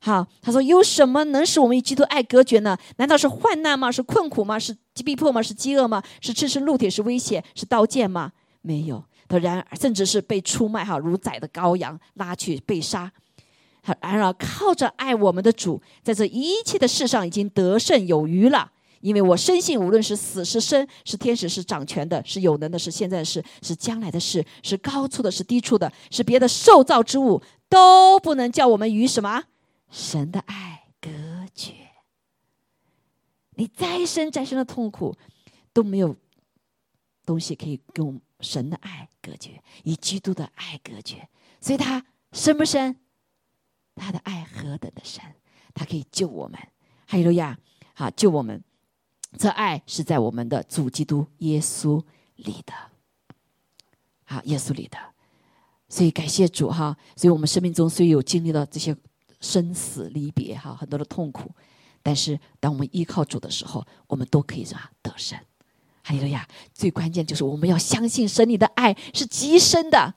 [0.01, 2.77] 好，他说有什么能使我们与基督爱隔绝呢？
[2.97, 3.93] 难道是患难吗？
[3.93, 4.59] 是困苦吗？
[4.59, 5.41] 是逼迫吗？
[5.41, 6.03] 是饥饿吗？
[6.21, 6.91] 是赤身露体？
[6.91, 7.45] 是危险？
[7.55, 8.33] 是刀剑吗？
[8.63, 9.05] 没有。
[9.29, 13.13] 他然而，甚至是被出卖，哈，如宰的羔羊，拉去被杀。
[13.85, 18.71] 然而，靠着爱我们的主，在这一切的事上已经得胜有余了。
[19.01, 29.43] 因为我深信，无论是死是生，是天使是掌权的，是有能的，是现在的事，是将来的事，是高处的，是低处的，是别的受造之物，都不能叫我们与什么。
[29.91, 31.11] 神的爱隔
[31.53, 31.73] 绝，
[33.57, 35.17] 你再深再深的痛苦
[35.73, 36.15] 都没有
[37.27, 41.29] 东西可以跟我们神的爱隔绝，与基督的爱隔绝。
[41.61, 42.97] 所以他深不深？
[43.95, 45.23] 他的爱何等的深，
[45.75, 46.59] 他可以救我们。
[47.07, 47.59] 哈利路亚！
[47.95, 48.63] 好，救我们。
[49.39, 52.03] 这爱是在我们的主基督耶稣
[52.37, 52.73] 里的，
[54.25, 54.99] 好，耶稣里的。
[55.89, 56.97] 所以感谢主哈！
[57.17, 58.97] 所以我们生命中虽有经历了这些。
[59.45, 61.51] 生死离别，哈，很多的痛苦，
[62.01, 65.37] 但是当我们依靠主的时候，我们都可以什么得胜？
[66.05, 70.15] 哈利路亚，最关键就是我们要相信神你的爱是极深的，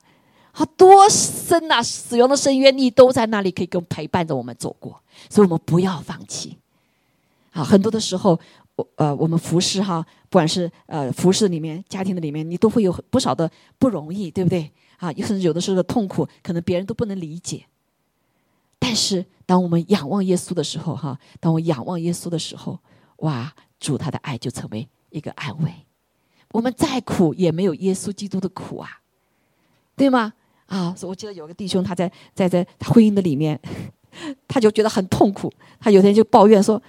[0.57, 6.57] 好多深呐，死亡的深渊你都在那里可以跟陪伴着我们走过，所以我们不要放弃。
[7.51, 8.39] 啊，很多的时候，
[8.77, 14.71] 我呃，我们服侍哈，不管是呃服侍里面、家庭的里面，你都会有不少的不容易，对不对？
[14.95, 17.65] 啊，甚至有的时候的痛苦，可能别人都不能理解。
[18.79, 22.79] 但是，当我们仰望耶稣的时候，哈，当我仰望耶稣的时候，
[23.17, 25.69] 哇，主他的爱就成为一个安慰。
[26.53, 29.01] 我们再苦也没有耶稣基督的苦啊，
[29.97, 30.31] 对吗？
[30.67, 33.59] 啊，我记得有个弟兄，他在在在婚姻的里面，
[34.47, 35.51] 他就觉得很痛苦。
[35.79, 36.81] 他有天就抱怨说：“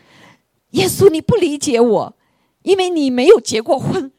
[0.73, 2.17] 耶稣，你不理解我，
[2.63, 4.11] 因为你没有结过婚。”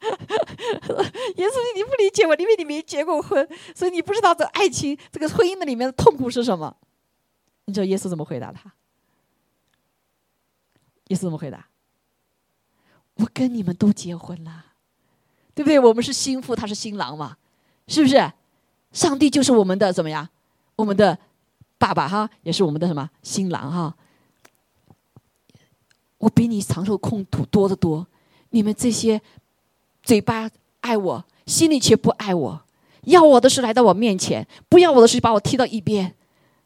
[0.00, 6.76] 耶稣，你不理解我，因为你没结过婚，所以你不知道这爱情、这个婚姻的里面的痛苦是什么。
[7.64, 8.72] 你知道耶稣怎么回答他？
[11.08, 11.66] 耶稣怎么回答？
[13.14, 14.66] 我跟你们都结婚了，
[15.54, 15.78] 对不对？
[15.80, 17.36] 我们是新妇，他是新郎嘛，
[17.88, 18.32] 是不是？
[18.92, 20.28] 上帝就是我们的怎么样？
[20.76, 21.18] 我们的
[21.76, 23.94] 爸爸哈，也是我们的什么新郎哈？
[26.18, 28.06] 我比你长寿空土多得多，
[28.50, 29.20] 你们这些。
[30.00, 30.48] 嘴巴
[30.80, 32.62] 爱我，心里却不爱我。
[33.02, 36.14] 要我的时候来到我面前，不要我的是把我踢到一边，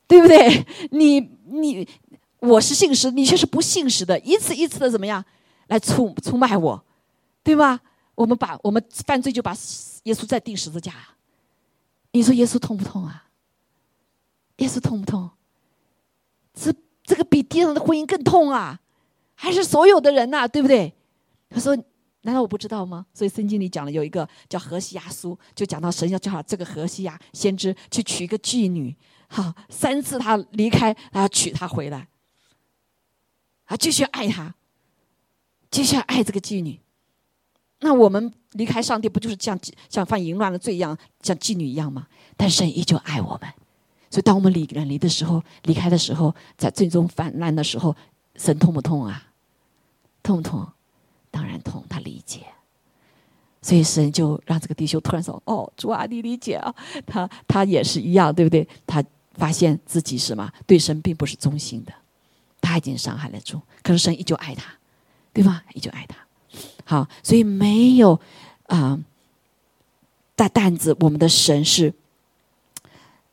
[0.07, 0.65] 对不对？
[0.93, 1.89] 你你
[2.39, 5.25] 我是信实，你却是不信实的，一次一次的怎么样
[5.67, 6.85] 来出出卖我，
[7.43, 7.81] 对吗？
[8.15, 9.53] 我们把我们犯罪就把
[10.05, 10.95] 耶稣再钉十字架，
[12.13, 13.29] 你说耶稣痛不痛啊？
[14.57, 15.31] 耶稣痛不痛？
[16.55, 18.81] 这这个比地上的婚姻更痛啊！
[19.35, 20.93] 还是所有的人呐，对不对？
[21.49, 21.77] 他说。
[22.25, 23.05] 难道我不知道吗？
[23.13, 28.97] 所以圣经里讲了有一个叫何西亚书，就讲到神要叫这个何西亚先知去娶一个妓女，
[29.27, 32.07] 好三次他离开，然后娶她回来，
[33.65, 34.55] 啊继续爱她，
[35.69, 36.79] 继续爱这个妓女。
[37.83, 39.59] 那我们离开上帝，不就是像
[39.89, 42.07] 像犯淫乱的罪一样，像妓女一样吗？
[42.37, 43.53] 但神依旧爱我们，
[44.09, 47.95] 所以当我们离远离的时候，离开的时候，在最终泛滥的时候，
[48.37, 49.31] 神痛不痛啊？
[50.23, 50.67] 痛不痛？
[51.31, 52.47] 当然痛，他理解，
[53.61, 56.75] 所以神就让这个弟兄突然说：“哦，主啊，你理解啊。”
[57.07, 58.69] 他他也是一样，对不对？
[58.87, 59.03] 他
[59.35, 61.93] 发现自己什么对神并不是忠心的，
[62.61, 64.73] 他已经伤害了主，可是神依旧爱他，
[65.33, 65.65] 对吧？
[65.75, 66.17] 依旧爱他。
[66.85, 68.21] 好，所以没有
[68.67, 68.99] 啊
[70.35, 71.93] 大担子，我们的神是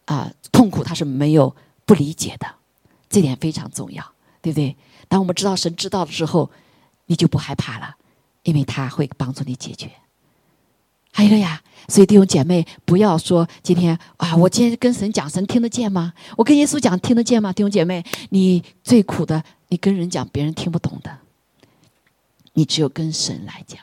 [0.06, 1.56] 啊痛苦，他是没有
[1.86, 2.48] 不理解的，
[3.10, 4.04] 这点非常重要，
[4.42, 4.76] 对不对？
[5.08, 6.50] 当我们知道神知道的时候。
[7.12, 7.96] 你就不害怕了，
[8.44, 9.90] 因为他会帮助你解决。
[11.12, 16.14] 还有呀，所以弟兄姐妹，不要说今天啊，我今天跟神讲，神听得见吗？
[16.38, 17.52] 我跟耶稣讲，听得见吗？
[17.52, 21.18] 弟兄姐妹，你最苦的，你跟人讲，别人听不懂的。
[22.60, 23.80] 你只有跟神来讲，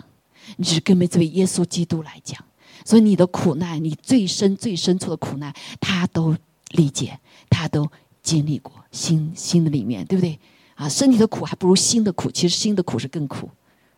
[0.59, 2.39] 你只是跟这位耶稣基督来讲。
[2.85, 5.51] 所以你的苦难，你最深最深处的苦难，
[5.81, 6.37] 他都
[6.73, 7.19] 理解，
[7.49, 7.91] 他都
[8.23, 10.39] 经历过，心心的里面，对不对？
[10.75, 13.49] 啊，身体的苦还不如心的苦，其实心的苦是更苦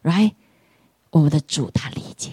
[0.05, 0.35] ，right？
[1.11, 2.31] 我们的主他理解，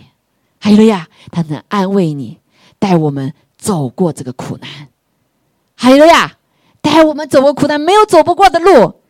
[0.59, 2.37] 还有呀，他能安慰你，
[2.77, 4.89] 带我们走过这个苦难，
[5.73, 6.37] 还有呀，
[6.79, 9.01] 带我们走过苦难，没有走不过的路，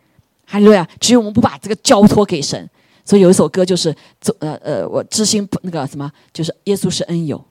[0.45, 2.69] 还有呀，只有我们不把这个交托给神。
[3.06, 3.95] 所以有一首歌就是，
[4.39, 7.41] 呃呃，我知心那个什么，就是耶稣是恩友，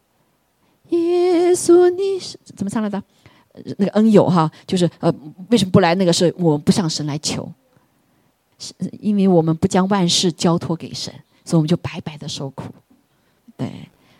[0.88, 3.02] 耶稣，你是怎么唱来的？
[3.78, 5.14] 那个恩友哈，就是呃，
[5.50, 5.94] 为什么不来？
[5.94, 7.48] 那个是我们不向神来求，
[8.58, 12.64] 是因为我们不将万事交托给神，所以我们就白白的受苦。
[13.56, 13.70] 对，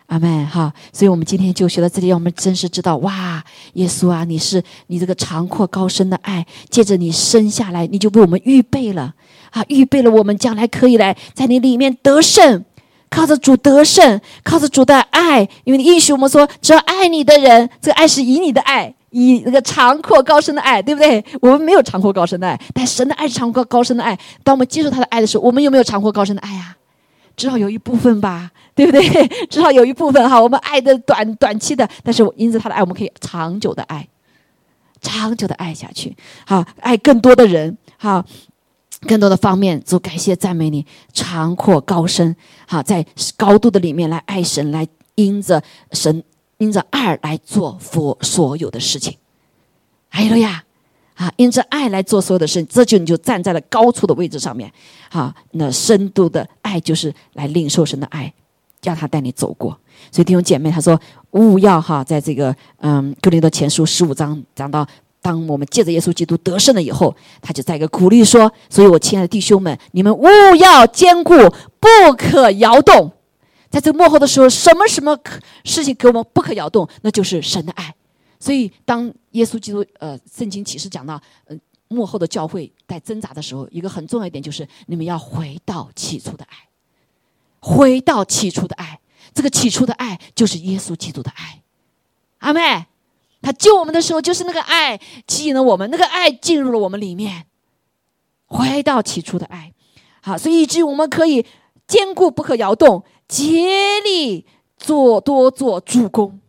[0.05, 0.73] 阿门哈。
[0.93, 9.13] 所以我们今天就学到这里，让我们真实知道，哇，耶稣啊，你是你这个长阔高深的爱，借着你生下来，你就为我们预备了
[9.55, 12.65] 啊，预备了我们将来可以来在你里面得胜。
[13.07, 21.23] 靠着主得胜，靠着主的爱，因为你应许我们说，只要爱你的人，这个爱是以你的爱，以那个长阔高深的爱，对不对？
[21.39, 24.17] 我们没有长阔高深的爱，但神的爱是长阔高深的爱。
[24.43, 26.75] 当我们接受他的爱的时候，我们有没有长阔高深的爱呀？
[27.37, 29.27] 至少有一部分吧，对不对？
[29.47, 34.05] 至少有一部分哈，我们爱的短短期的，但是因着他的爱，我们可以长久的爱，
[34.99, 38.25] 长久的爱下去，好，爱更多的人，好。
[39.05, 42.35] 更多的方面，主感谢赞美你，长阔高深，
[42.67, 43.05] 好，在
[43.37, 46.23] 高度的里面来爱神，来因着神
[46.57, 49.15] 因着爱来做佛所有的事情，
[50.09, 50.63] 还有呀，
[51.13, 54.71] 啊，因着爱来做所有的事情，这就你就站在了高处的位置上面，
[55.09, 58.33] 好，那深度的爱就是来领受神的爱，
[58.81, 59.79] 叫他带你走过。
[60.11, 60.99] 所以弟兄姐妹，他说
[61.31, 64.85] 勿要哈，在这个嗯，格林多前书十五章讲到。
[65.25, 71.33] 当我们借着耶稣基督得胜了以后，他就再一个鼓励说：“所以我亲爱的弟兄们，你们勿要坚固，
[71.79, 73.11] 不可摇动。
[73.71, 76.87] 在这幕后的时候，什么什么可事情给我们不可摇动？
[77.01, 77.95] 那就是神的爱。
[78.39, 86.55] 所以，当耶稣基督呃圣经启示讲到嗯幕后的教会在挣扎的时候，一个很重要一点就是你们要回到起初的爱，
[87.61, 88.99] 回到起初的爱。
[89.33, 91.63] 这个起初的爱就是耶稣基督的爱。
[92.41, 92.85] 阿妹。”
[93.45, 97.45] 他救我们的时候，就是那个爱吸引了我们，那个爱进入了我们里面，
[98.47, 99.71] 回到起初的爱。
[100.23, 101.45] 好，所以以至于我们可以
[101.85, 106.41] 坚固不可摇动，竭力做多做助攻。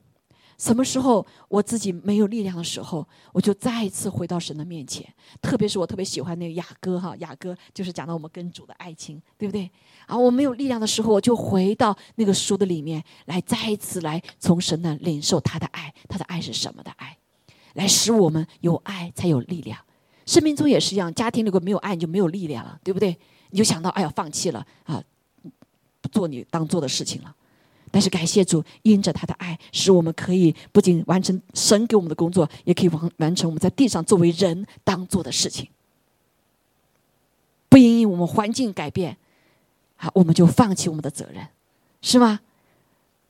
[0.57, 5.07] 什么时候我自己没有力量的时候，我就再一次回到神的面前。
[5.43, 9.71] 特别是我特别喜欢那个雅歌哈，雅歌就是讲到我们跟主的爱情，对不对？
[10.07, 15.93] 啊，我没有力量的时候，我就回到那个书的里面来，再一次来从神那领受他的爱。
[16.09, 17.17] 他的爱是什么的爱？
[17.75, 19.79] 来使我们有爱才有力量。
[20.25, 23.17] 生命中也是一样，家庭如果没有爱，你就没有力量了，对不对？
[23.51, 25.03] 你就想到哎呀，放弃了啊，
[26.01, 27.35] 不做你当做的事情了。
[27.91, 35.69] 但是感谢主，因着他的爱，使我们可以不仅完成神给我们的工作，也可以完完成我们在地上作为人当做的事情。
[37.69, 39.17] 不因我们环境改变，
[39.97, 41.47] 啊，我们就放弃我们的责任，
[42.03, 42.41] 是吗？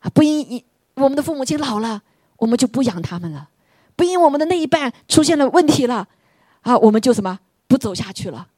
[0.00, 0.64] 啊，不因因
[0.94, 2.02] 我们的父母亲老了，
[2.36, 3.48] 我们就不养他们了；
[3.94, 6.08] 不因我们的那一半出现了问题了，
[6.62, 8.48] 啊，我们就什么不走下去了；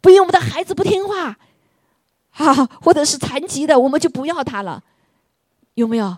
[0.00, 1.36] 不因我们的孩子不听话，
[2.32, 4.82] 啊，或者是残疾的，我们就不要他了。
[5.74, 6.16] 有没有？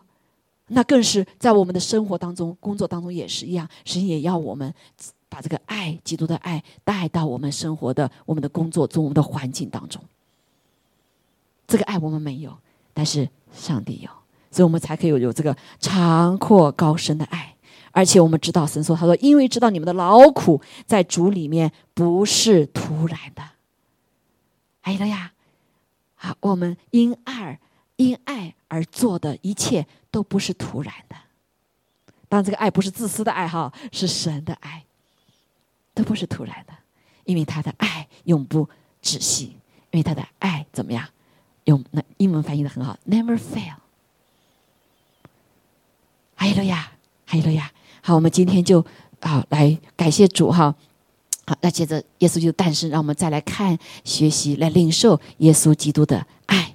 [0.72, 3.68] 那更是在我们的生活当中、工作当中也是一样。
[3.84, 4.72] 神也要我们
[5.28, 10.00] 把这个爱、基督的爱带到我们生活的、我们的工作中、我们的环境当中。
[11.70, 12.58] 这个爱我们没有，
[12.92, 14.10] 但是上帝有，
[14.50, 17.54] 所以我们才可以有有这个长阔高深的爱。
[17.92, 23.42] 而且我们知道，神说：“他说，因为知道你们的劳苦在主里面不是突然的。”
[24.82, 25.32] 哎呀，
[26.16, 27.58] 好，我们因爱。
[27.96, 31.14] 因爱而做的一切都不是突然的，
[32.30, 34.82] 当然，这个爱不是自私的爱哈，是神的爱，
[35.92, 36.72] 都不是突然的，
[37.24, 38.66] 因为他的爱永不
[39.02, 39.54] 止息，
[39.90, 41.06] 因为他的爱怎么样？
[41.70, 43.74] 用那英文翻译的很好，never fail。
[46.34, 46.90] 哈利路亚，
[47.26, 47.70] 哈利路亚。
[48.02, 48.84] 好，我们今天就
[49.20, 50.74] 啊来感谢主哈。
[51.46, 56.74] 好，那接着耶稣就诞生，让我们再来看、学习、来领受耶稣基督的爱。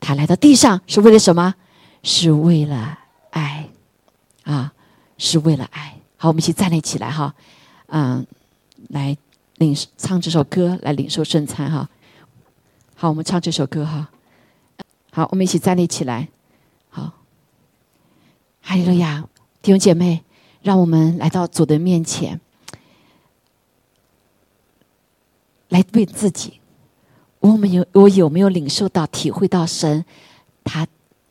[0.00, 1.54] 他来到地上是为了什么？
[2.02, 2.98] 是为了
[3.30, 3.68] 爱，
[4.42, 4.72] 啊，
[5.18, 5.96] 是为了爱。
[6.16, 7.32] 好，我们一起站立起来哈，
[7.86, 8.26] 嗯，
[8.88, 9.16] 来
[9.58, 11.88] 领唱这首歌，来领受圣餐哈。
[12.96, 14.08] 好，我们唱这首歌哈。
[15.14, 16.28] 好，我们一起站立起来。
[16.88, 17.12] 好，
[18.62, 19.22] 哈利路亚，
[19.60, 20.24] 弟兄姐妹，
[20.62, 22.40] 让我们来到主的面前，
[25.68, 26.60] 来问自己。
[27.40, 30.02] 我们有我有没有领受到、体会到神
[30.64, 30.86] 他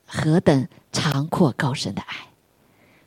[0.06, 2.28] 何等长阔高深的爱？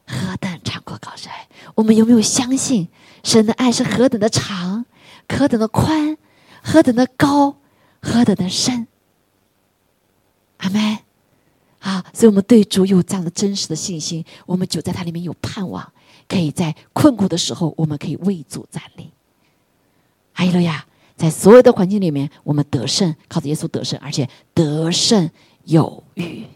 [0.09, 1.47] 何等长阔高深爱？
[1.77, 2.89] 我们有没有相信
[3.23, 4.87] 神的爱是何等的长、
[5.29, 6.19] 何等的宽、
[6.65, 7.59] 何等的高、
[8.03, 8.89] 何等的深？
[10.65, 10.99] 阿门。
[11.81, 15.93] 啊，所以我们对主有这样的真实的信心，我们就在它里面有盼望，
[16.27, 19.11] 可以在困苦的时候，我们可以为主站立。
[20.37, 25.29] 阿依路亚，在所有的环境里面，我们得胜，靠着耶稣得胜，而且得胜
[25.65, 26.47] 有余。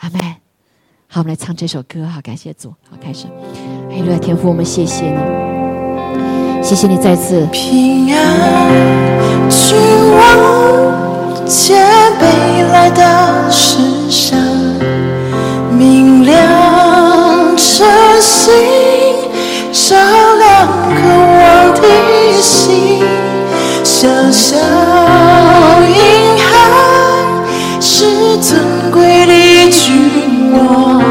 [0.00, 0.20] 阿门。
[1.08, 3.26] 好，我们来唱这首歌哈，感谢主，好开始。
[3.88, 9.78] 阿依路亚，天父，我们谢谢你，谢谢你再次平安君
[10.14, 11.11] 望。
[11.46, 11.74] 洁
[12.18, 12.26] 白
[12.72, 14.38] 来的世上，
[15.70, 16.36] 明亮
[17.56, 17.84] 着
[18.20, 18.52] 心，
[19.72, 19.96] 照
[20.38, 21.82] 亮渴望的
[22.40, 23.04] 心，
[23.84, 24.56] 小小
[25.86, 26.44] 婴孩
[27.80, 31.02] 是尊贵的君王，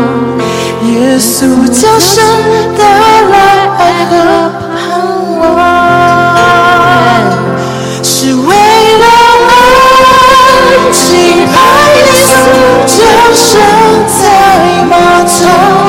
[0.84, 2.24] 耶稣降生
[2.78, 2.82] 带
[3.22, 3.36] 来
[3.78, 4.71] 爱和。
[13.34, 13.60] 身
[14.08, 15.81] 在马场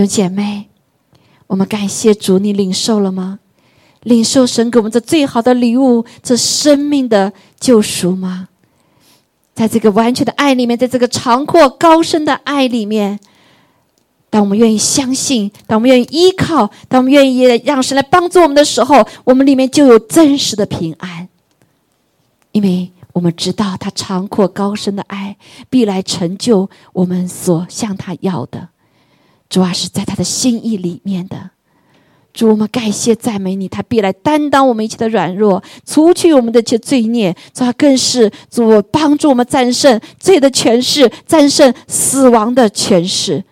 [0.00, 0.68] 有姐妹
[1.46, 3.38] 我们感谢主你领受了吗？
[4.02, 8.48] 领受神给我们这最好的礼物这生命的救赎吗？
[9.54, 13.18] 在这个完全的爱里面在这个长阔高深的爱里面
[14.28, 21.28] 当我们愿意相信当我们愿意依靠当我们愿意让神来帮助我们的时候我们里面就有真实的平安。
[22.52, 25.36] 因为我们知道他长阔高深的爱
[25.70, 28.68] 必来成就我们所向他要的。
[29.48, 31.50] 主啊，是在他的心意里面的。
[32.32, 37.34] 主，我们感谢赞美你，他必来担当我们一切的软弱，除去我们的一切罪孽。
[37.54, 43.42] 主啊，更是主帮助我们战胜罪的权势，战胜死亡的权势，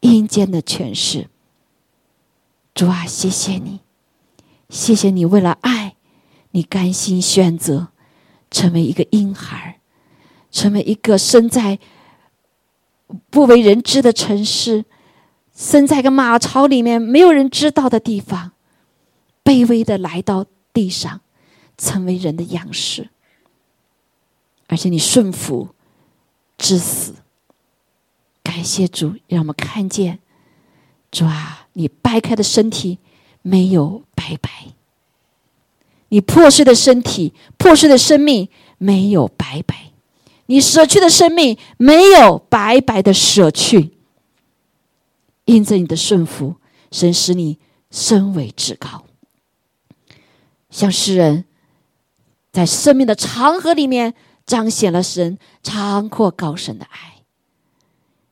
[0.00, 1.28] 阴间的权势。
[2.74, 3.78] 主啊，谢谢你，
[4.70, 5.94] 谢谢你为了爱，
[6.50, 7.88] 你甘心选择
[8.50, 9.78] 成为一个婴孩，
[10.50, 11.78] 成为一个身在
[13.30, 14.84] 不为人知的城市。
[15.62, 18.50] 生在个马槽里面，没有人知道的地方，
[19.44, 21.20] 卑微的来到地上，
[21.78, 23.10] 成为人的样式。
[24.66, 25.68] 而且你顺服
[26.58, 27.14] 至死，
[28.42, 30.18] 感谢主，让我们看见
[31.12, 32.98] 主啊，你掰开的身体
[33.42, 34.50] 没有白白，
[36.08, 38.48] 你破碎的身体、破碎的生命
[38.78, 39.92] 没有白白，
[40.46, 43.92] 你舍去的生命没有白白的舍去。
[45.44, 46.56] 因着你的顺服，
[46.90, 47.58] 神使你
[47.90, 49.04] 身为至高，
[50.70, 51.44] 像诗人，
[52.52, 54.14] 在生命的长河里面
[54.46, 57.24] 彰显了神长阔高深的爱。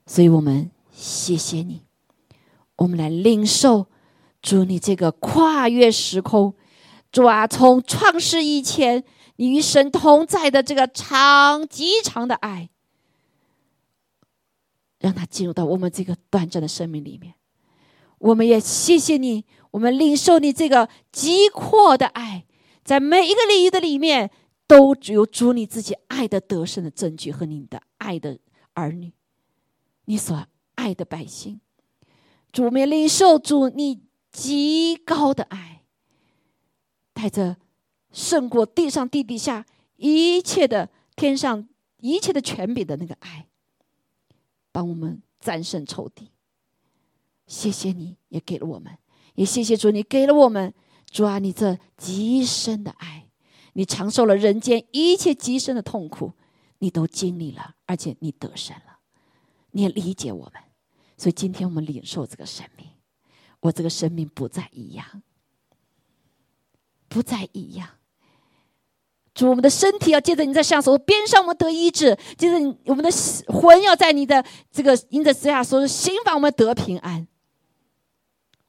[0.06, 1.82] 所以我们谢谢你，
[2.76, 3.86] 我们来领受
[4.40, 6.54] 主你这个跨越时空，
[7.12, 9.04] 主啊，从创世以前，
[9.36, 12.70] 你与神同在的这个长极长的爱。
[15.00, 17.34] 让他进入到我们这个短暂的生命里面，
[18.18, 22.44] 我们也谢谢你，我们领受你这个极阔的爱，
[22.84, 24.30] 在每一个领域的里面，
[24.66, 28.38] 都只有主你自己爱的得胜的证据和你的爱的
[28.74, 29.12] 儿女，
[30.04, 31.60] 你所爱的百姓，
[32.52, 35.82] 主我们领受主你极高的爱，
[37.14, 37.56] 带着
[38.12, 39.64] 胜过地上地底下
[39.96, 41.66] 一切的天上
[42.00, 43.46] 一切的权柄的那个爱。
[44.72, 46.30] 帮我们战胜仇敌，
[47.46, 48.98] 谢谢你也给了我们，
[49.34, 50.72] 也谢谢主，你给了我们
[51.10, 53.28] 主啊，你这极深的爱，
[53.72, 56.32] 你承受了人间一切极深的痛苦，
[56.78, 58.98] 你都经历了，而且你得胜了，
[59.72, 60.62] 你也理解我们，
[61.16, 62.86] 所以今天我们领受这个生命，
[63.60, 65.22] 我这个生命不再一样，
[67.08, 67.99] 不再一样。
[69.32, 73.10] 主，我们的身体要借着你在上手边上，我们得医治；借着你我们的
[73.46, 77.26] 魂要在你的这个因着之下，说心房我们得平安。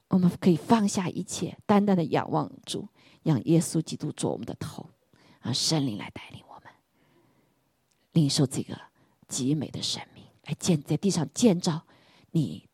[0.08, 2.86] 我们可以放下一切，单单的仰望主，
[3.22, 4.90] 让耶稣基督做我们的头，
[5.40, 6.72] 让圣灵来带领我们，
[8.12, 8.78] 领受这个
[9.26, 11.86] 极美的生命，来建在地上建造
[12.30, 12.68] 你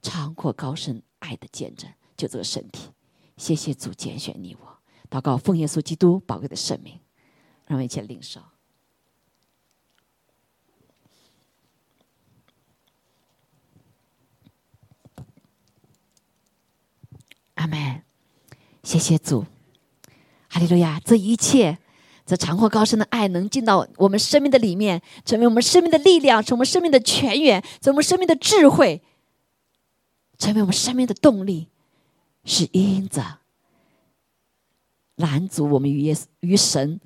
[0.00, 2.88] 长阔高深爱的见证，就这个身体。
[3.36, 4.75] 谢谢主拣选你我。
[5.08, 7.00] 祷告，奉耶稣基督宝贵的圣名，
[7.66, 8.40] 让我们一起领受。
[17.54, 18.02] 阿门。
[18.82, 19.44] 谢谢主，
[20.48, 21.00] 哈利路亚！
[21.04, 21.76] 这一切，
[22.24, 29.02] 这长阔高深的爱，能进到我们生命的里面，成为我们生命的力量，成为我们生命的泉源，成为我们生命的智慧，
[30.38, 31.68] 成为我们生命的动力，
[32.44, 33.40] 是因着。
[35.16, 37.00] 拦阻我们与耶稣与神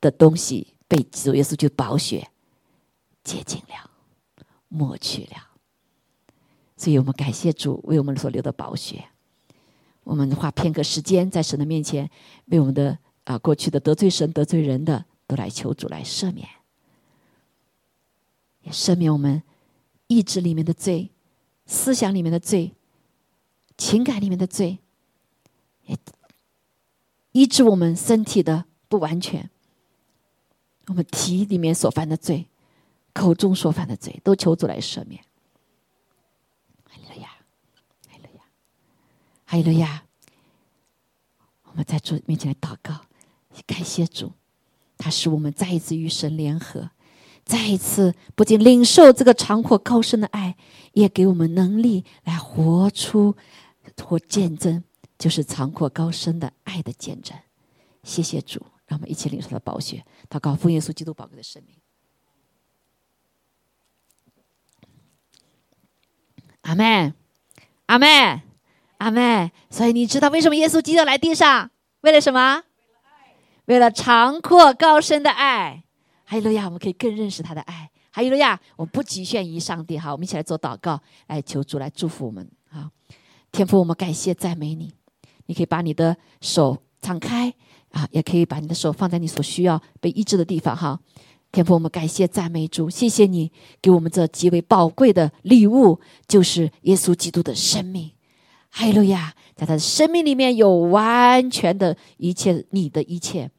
[0.00, 2.30] 的东西被主耶稣就宝血
[3.24, 3.90] 接近了，
[4.68, 5.48] 抹去了。
[6.76, 9.06] 所以我们感谢主为我们所留的宝血。
[10.04, 12.08] 我们花片刻时间在神的面前，
[12.46, 16.46] 为我们的啊过去的得罪神得罪人的，都来求主来赦免，
[18.62, 19.42] 也赦免我们
[20.06, 21.10] 意志里面的罪、
[21.66, 22.72] 思想里面的罪、
[23.76, 24.78] 情感里面的罪，
[25.86, 25.96] 也。
[27.38, 29.48] 医治我们身体的不完全，
[30.88, 32.48] 我们体里面所犯的罪，
[33.12, 35.22] 口中所犯的罪，都求主来赦免。
[36.82, 37.28] 哈利路亚，
[38.08, 38.42] 哈利亚，
[39.44, 40.02] 哈利亚。
[41.62, 43.02] 我们在主面前来祷告，
[43.64, 44.32] 感谢主，
[44.96, 46.90] 他使我们再一次与神联合，
[47.44, 50.56] 再一次不仅领受这个长阔高深的爱，
[50.92, 53.36] 也给我们能力来活出
[54.02, 54.82] 或见证。
[55.18, 57.36] 就是长阔高深的爱的见证，
[58.04, 61.76] 谢谢主，让我们一起领受的宝血，祷告奉耶稣基督宝贵的生命。
[66.62, 67.14] 阿门，
[67.86, 68.42] 阿门，
[68.98, 69.50] 阿门。
[69.70, 71.70] 所以你知道为什么耶稣基督来地上？
[72.02, 72.62] 为了什么？
[73.64, 75.84] 为了长阔高深的爱。
[76.24, 77.90] 哈利路亚，我们可以更认识他的爱。
[78.10, 79.98] 哈利路亚，我们不局限于上帝。
[79.98, 82.50] 哈，我们一起来做祷告，来求主来祝福我们。
[82.68, 82.90] 好，
[83.50, 84.97] 天父，我们感谢赞美你。
[85.48, 87.52] 你可以把你的手敞开
[87.90, 91.00] 啊，也可以把你的手放在你所需要被医治的地方哈。
[91.50, 93.50] 天父，我们感谢赞美主，谢谢你
[93.80, 98.10] 给我们这极为宝贵的礼物，就是耶稣基督的生命。
[98.68, 103.50] 哈利路亚，在他的生命里面有完全的一切，你的一切，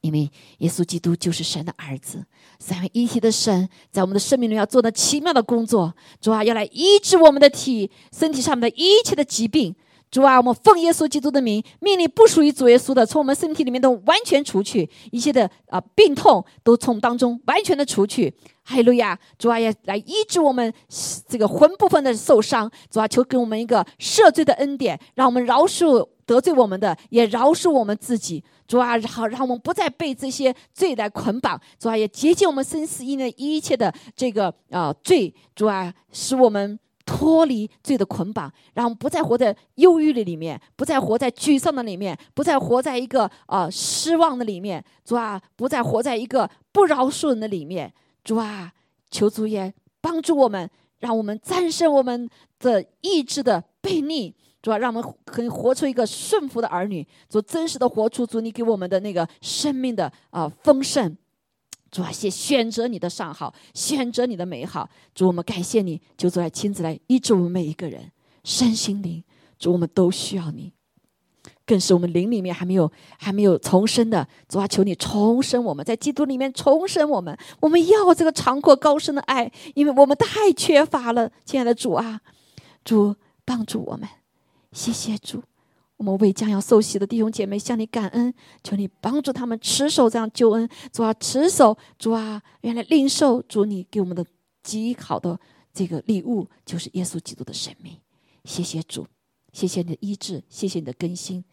[0.00, 2.24] 因为耶稣基督就是神的儿子，
[2.58, 9.76] 三位一体的神在我们的生命里要做那奇妙的工作，主啊，要来医治我们的体身体上面的一切的疾病。
[10.10, 18.34] 主啊，我们奉耶稣基督的名，命令不属于主耶稣的，从我们身体里面都完全除去一切的啊病痛，都从当中完全的除去。
[18.64, 19.18] 哈利路亚！
[19.38, 20.72] 主啊，也来医治我们
[21.28, 22.70] 这个魂部分的受伤。
[22.90, 28.42] 主啊，求给我们一个赦罪的恩典，让我们饶恕得罪我们的，也饶恕我们自己。
[28.66, 31.60] 主啊，好，让我们不再被这些罪来捆绑。
[31.78, 35.32] 主啊，也洁净我们生死因的一切的这个啊罪。
[35.54, 36.78] 主啊，使我们。
[37.10, 44.82] 脱离罪的捆绑，让我们不再活在忧郁的里面，不再活在沮丧的里面，不再活在一个啊失望的里面。
[45.04, 47.92] 主啊，不再活在一个不饶恕人的里面。
[48.22, 48.72] 主啊，
[49.10, 50.70] 求主也帮助我们，
[51.00, 52.30] 让我们战胜我们
[52.60, 54.32] 的意志的悖逆。
[54.62, 61.16] 主啊，让我们可以活出一个顺服的儿女，做真实的活出主你给我们的那个生命的啊丰盛。
[61.90, 64.88] 主啊，谢选择你的上好，选择你的美好。
[65.14, 68.12] 主，我们感谢你，就主来亲自来医治我们每一个人
[68.44, 69.24] 身心灵。
[69.58, 70.72] 主，我们都需要你，
[71.66, 74.26] 更是我们灵里面还没有还没有重生的。
[74.48, 77.36] 主啊，求你重生我们，在基督里面重生我们。
[77.60, 81.30] 我们要这个长阔高深的爱，因为我们太缺乏了。
[81.44, 82.20] 亲爱的主啊，
[82.84, 84.08] 主帮助我们，
[84.72, 85.42] 谢谢主。
[86.00, 88.32] 我们为将要受洗的弟兄姐妹向你感恩，
[88.64, 90.66] 求你帮助他们持守这样救恩。
[90.90, 94.24] 主啊，持守主啊，原来领受主你给我们的
[94.62, 95.38] 极好的
[95.74, 97.98] 这个礼物，就是耶稣基督的生命。
[98.46, 99.06] 谢谢主，
[99.52, 101.44] 谢谢你的医治，谢谢你的更新。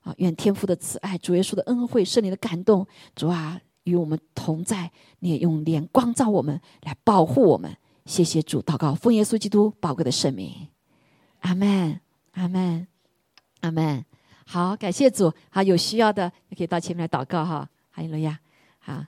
[0.00, 4.90] 啊，愿天父的慈爱、主耶稣的恩惠、圣灵的感动，主啊与我们同在。
[5.18, 7.76] 你也用脸光照我们，来保护我们。
[8.06, 10.68] 谢谢主，祷告奉耶稣基督宝贵的圣名。
[11.40, 12.00] 阿门，
[12.30, 12.86] 阿门。
[13.60, 14.04] 阿门，
[14.46, 18.38] 好，感谢主，好，有需要的可以到前面来祷告哈，哈利路亚，
[18.78, 19.04] 好。